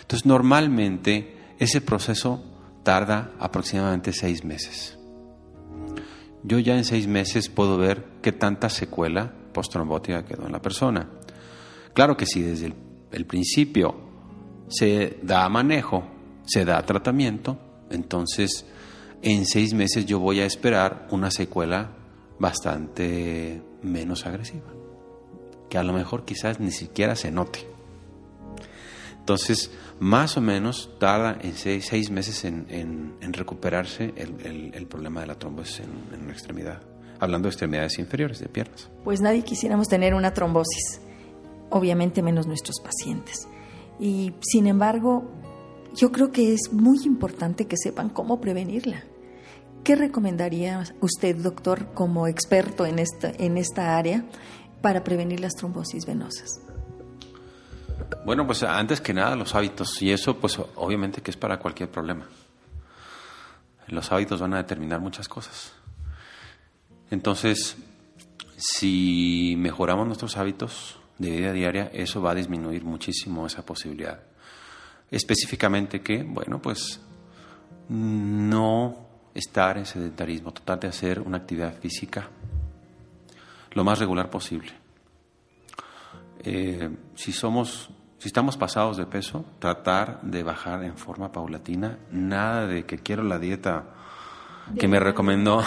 Entonces, 0.02 0.26
normalmente 0.26 1.38
ese 1.60 1.80
proceso 1.80 2.44
tarda 2.86 3.32
aproximadamente 3.40 4.14
seis 4.14 4.46
meses. 4.46 4.98
Yo 6.44 6.60
ya 6.60 6.78
en 6.78 6.86
seis 6.86 7.08
meses 7.08 7.50
puedo 7.50 7.78
ver 7.78 8.06
qué 8.22 8.32
tanta 8.32 8.70
secuela 8.70 9.34
postrombótica 9.52 10.24
quedó 10.24 10.46
en 10.46 10.52
la 10.52 10.62
persona. 10.62 11.10
Claro 11.94 12.16
que 12.16 12.28
si 12.28 12.42
desde 12.42 12.74
el 13.12 13.26
principio 13.26 13.96
se 14.68 15.18
da 15.24 15.50
manejo, 15.50 16.06
se 16.46 16.64
da 16.64 16.86
tratamiento, 16.86 17.58
entonces 17.90 18.66
en 19.24 19.46
seis 19.48 19.74
meses 19.74 20.06
yo 20.06 20.20
voy 20.20 20.40
a 20.42 20.46
esperar 20.46 21.08
una 21.10 21.32
secuela 21.32 21.92
bastante 22.38 23.64
menos 23.82 24.28
agresiva, 24.28 24.72
que 25.70 25.80
a 25.80 25.84
lo 25.84 25.94
mejor 25.94 26.26
quizás 26.26 26.60
ni 26.60 26.72
siquiera 26.72 27.16
se 27.16 27.32
note. 27.32 27.75
Entonces, 29.26 29.72
más 30.00 30.38
o 30.38 30.42
menos 30.42 30.92
tarda 31.00 31.40
en 31.42 31.56
seis, 31.56 32.12
meses 32.12 32.46
en, 32.46 33.16
recuperarse 33.34 34.14
el, 34.18 34.86
problema 34.86 35.22
de 35.22 35.26
la 35.26 35.34
trombosis 35.34 35.80
en, 35.80 36.14
en 36.14 36.26
una 36.26 36.32
extremidad, 36.32 36.84
hablando 37.20 37.48
de 37.48 37.54
extremidades 37.54 37.98
inferiores, 37.98 38.38
de 38.38 38.50
piernas. 38.50 38.88
Pues 39.04 39.22
nadie 39.22 39.42
quisiéramos 39.42 39.88
tener 39.88 40.14
una 40.14 40.32
trombosis, 40.32 41.02
obviamente 41.72 42.22
menos 42.22 42.46
nuestros 42.46 42.76
pacientes. 42.80 43.48
Y 44.00 44.34
sin 44.42 44.68
embargo, 44.68 45.28
yo 45.96 46.12
creo 46.12 46.32
que 46.32 46.54
es 46.54 46.72
muy 46.72 47.00
importante 47.04 47.66
que 47.66 47.78
sepan 47.78 48.10
cómo 48.10 48.40
prevenirla. 48.40 49.06
¿Qué 49.84 49.96
recomendaría 49.96 50.84
usted, 51.02 51.36
doctor, 51.38 51.96
como 51.96 52.28
experto 52.28 52.86
en 52.86 53.00
esta, 53.00 53.32
en 53.32 53.58
esta 53.58 53.98
área 53.98 54.24
para 54.84 55.04
prevenir 55.04 55.40
las 55.40 55.56
trombosis 55.56 56.06
venosas? 56.06 56.65
Bueno, 58.26 58.46
pues 58.46 58.64
antes 58.64 59.02
que 59.02 59.14
nada 59.14 59.36
los 59.36 59.56
hábitos, 59.56 60.02
y 60.02 60.12
eso 60.12 60.38
pues 60.38 60.60
obviamente 60.76 61.22
que 61.22 61.32
es 61.32 61.38
para 61.38 61.60
cualquier 61.60 61.90
problema. 61.90 62.28
Los 63.88 64.12
hábitos 64.12 64.42
van 64.42 64.54
a 64.54 64.58
determinar 64.58 65.00
muchas 65.00 65.28
cosas. 65.28 65.74
Entonces, 67.12 67.78
si 68.58 69.56
mejoramos 69.58 70.08
nuestros 70.08 70.38
hábitos, 70.38 70.98
de 71.18 71.30
vida 71.30 71.54
diaria, 71.54 71.90
eso 71.94 72.22
va 72.22 72.32
a 72.32 72.36
disminuir 72.36 72.84
muchísimo 72.84 73.46
esa 73.46 73.66
posibilidad. 73.66 74.20
Específicamente 75.10 76.02
que, 76.02 76.24
bueno, 76.24 76.62
pues 76.62 77.00
no 77.90 79.08
estar 79.34 79.78
en 79.78 79.86
sedentarismo, 79.86 80.52
tratar 80.52 80.80
de 80.82 80.88
hacer 80.88 81.20
una 81.20 81.38
actividad 81.38 81.78
física 81.80 82.30
lo 83.72 83.84
más 83.84 84.00
regular 84.00 84.30
posible. 84.30 84.72
Eh, 86.46 86.90
si 87.16 87.32
somos, 87.32 87.90
si 88.20 88.28
estamos 88.28 88.56
pasados 88.56 88.98
de 88.98 89.08
peso, 89.08 89.46
tratar 89.58 90.22
de 90.22 90.44
bajar 90.44 90.84
en 90.84 90.96
forma 90.96 91.32
paulatina, 91.32 91.98
nada 92.12 92.68
de 92.68 92.86
que 92.86 93.00
quiero 93.00 93.24
la 93.24 93.40
dieta 93.40 93.86
que 94.80 94.88
me 94.88 95.00
recomendó 95.00 95.64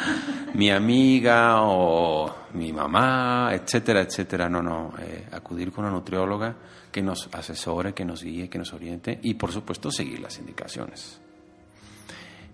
mi 0.54 0.70
amiga 0.70 1.62
o 1.62 2.32
mi 2.54 2.72
mamá, 2.72 3.50
etcétera, 3.52 4.02
etcétera. 4.02 4.48
No, 4.48 4.62
no, 4.62 4.92
eh, 5.00 5.28
acudir 5.32 5.72
con 5.72 5.84
una 5.84 5.92
nutrióloga 5.92 6.54
que 6.92 7.02
nos 7.02 7.28
asesore, 7.32 7.92
que 7.92 8.04
nos 8.04 8.22
guíe, 8.22 8.48
que 8.48 8.58
nos 8.58 8.72
oriente 8.72 9.18
y 9.22 9.34
por 9.34 9.50
supuesto 9.50 9.90
seguir 9.90 10.20
las 10.20 10.38
indicaciones. 10.38 11.20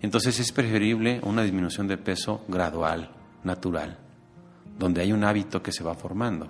Entonces 0.01 0.39
es 0.39 0.51
preferible 0.51 1.19
una 1.23 1.43
disminución 1.43 1.87
de 1.87 1.97
peso 1.97 2.43
gradual, 2.47 3.11
natural, 3.43 3.97
donde 4.77 5.01
hay 5.01 5.11
un 5.11 5.23
hábito 5.23 5.63
que 5.63 5.71
se 5.71 5.83
va 5.83 5.95
formando, 5.95 6.47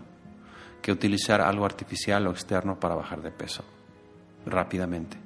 que 0.82 0.92
utilizar 0.92 1.42
algo 1.42 1.66
artificial 1.66 2.28
o 2.28 2.32
externo 2.32 2.80
para 2.80 2.96
bajar 2.96 3.22
de 3.22 3.32
peso 3.32 3.64
rápidamente. 4.46 5.18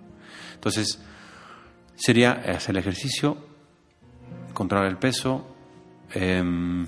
Entonces, 0.55 0.99
sería 1.95 2.31
hacer 2.31 2.75
el 2.75 2.77
ejercicio, 2.77 3.37
controlar 4.53 4.87
el 4.87 4.97
peso, 4.97 5.45
em, 6.13 6.87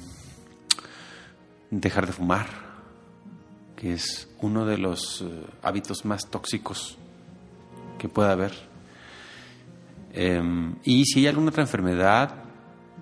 dejar 1.70 2.08
de 2.08 2.14
fumar, 2.14 2.48
que 3.76 3.94
es 3.94 4.30
uno 4.42 4.66
de 4.66 4.78
los 4.78 5.22
eh, 5.22 5.46
hábitos 5.62 6.06
más 6.06 6.30
tóxicos 6.30 6.98
que 7.98 8.10
pueda 8.10 8.32
haber. 8.32 8.54
Em, 10.12 10.76
y 10.84 11.06
si 11.06 11.20
hay 11.20 11.28
alguna 11.28 11.50
otra 11.50 11.64
enfermedad 11.64 12.44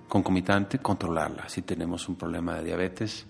concomitante, 0.08 0.80
controlarla. 0.80 1.48
Si 1.50 1.62
tenemos 1.62 2.08
un 2.10 2.16
problema 2.16 2.56
de 2.56 2.64
diabetes, 2.64 3.26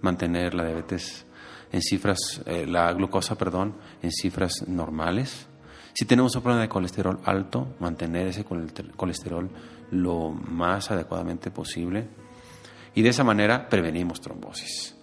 mantener 0.00 0.54
la 0.54 0.64
diabetes 0.64 1.26
en 1.72 1.82
cifras, 1.82 2.42
eh, 2.46 2.66
la 2.66 2.92
glucosa, 2.92 3.36
perdón, 3.36 3.74
en 4.02 4.12
cifras 4.12 4.68
normales. 4.68 5.46
Si 5.94 6.04
tenemos 6.04 6.36
un 6.36 6.42
problema 6.42 6.62
de 6.62 6.68
colesterol 6.68 7.20
alto, 7.24 7.74
mantener 7.80 8.28
ese 8.28 8.44
colesterol 8.44 9.50
lo 9.90 10.30
más 10.30 10.90
adecuadamente 10.90 11.50
posible 11.50 12.08
y 12.94 13.02
de 13.02 13.08
esa 13.08 13.24
manera 13.24 13.68
prevenimos 13.68 14.20
trombosis. 14.20 14.94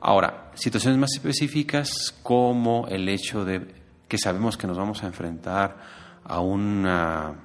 Ahora, 0.00 0.52
situaciones 0.54 0.98
más 0.98 1.10
específicas 1.14 2.14
como 2.22 2.86
el 2.88 3.08
hecho 3.08 3.44
de 3.44 3.74
que 4.06 4.18
sabemos 4.18 4.56
que 4.56 4.66
nos 4.66 4.78
vamos 4.78 5.02
a 5.02 5.06
enfrentar 5.06 5.76
a 6.24 6.40
una 6.40 7.44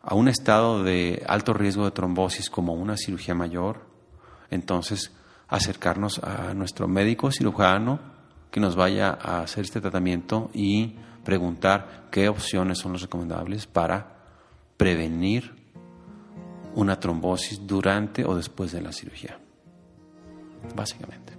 a 0.00 0.14
un 0.14 0.28
estado 0.28 0.84
de 0.84 1.22
alto 1.26 1.52
riesgo 1.52 1.84
de 1.84 1.90
trombosis 1.90 2.48
como 2.48 2.72
una 2.72 2.96
cirugía 2.96 3.34
mayor, 3.34 3.84
entonces 4.50 5.12
acercarnos 5.48 6.20
a 6.22 6.54
nuestro 6.54 6.88
médico 6.88 7.32
cirujano 7.32 7.98
que 8.50 8.60
nos 8.60 8.76
vaya 8.76 9.10
a 9.10 9.40
hacer 9.40 9.64
este 9.64 9.80
tratamiento 9.80 10.50
y 10.52 10.94
preguntar 11.24 12.08
qué 12.10 12.28
opciones 12.28 12.78
son 12.78 12.92
las 12.92 13.02
recomendables 13.02 13.66
para 13.66 14.16
prevenir 14.76 15.54
una 16.74 17.00
trombosis 17.00 17.66
durante 17.66 18.24
o 18.24 18.34
después 18.34 18.72
de 18.72 18.80
la 18.80 18.92
cirugía. 18.92 19.38
Básicamente. 20.74 21.32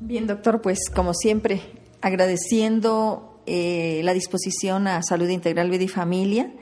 Bien, 0.00 0.26
doctor, 0.26 0.60
pues 0.60 0.90
como 0.94 1.14
siempre, 1.14 1.62
agradeciendo 2.00 3.40
eh, 3.46 4.00
la 4.04 4.12
disposición 4.12 4.86
a 4.88 5.02
Salud 5.02 5.28
Integral 5.28 5.70
Vida 5.70 5.84
y 5.84 5.88
Familia 5.88 6.52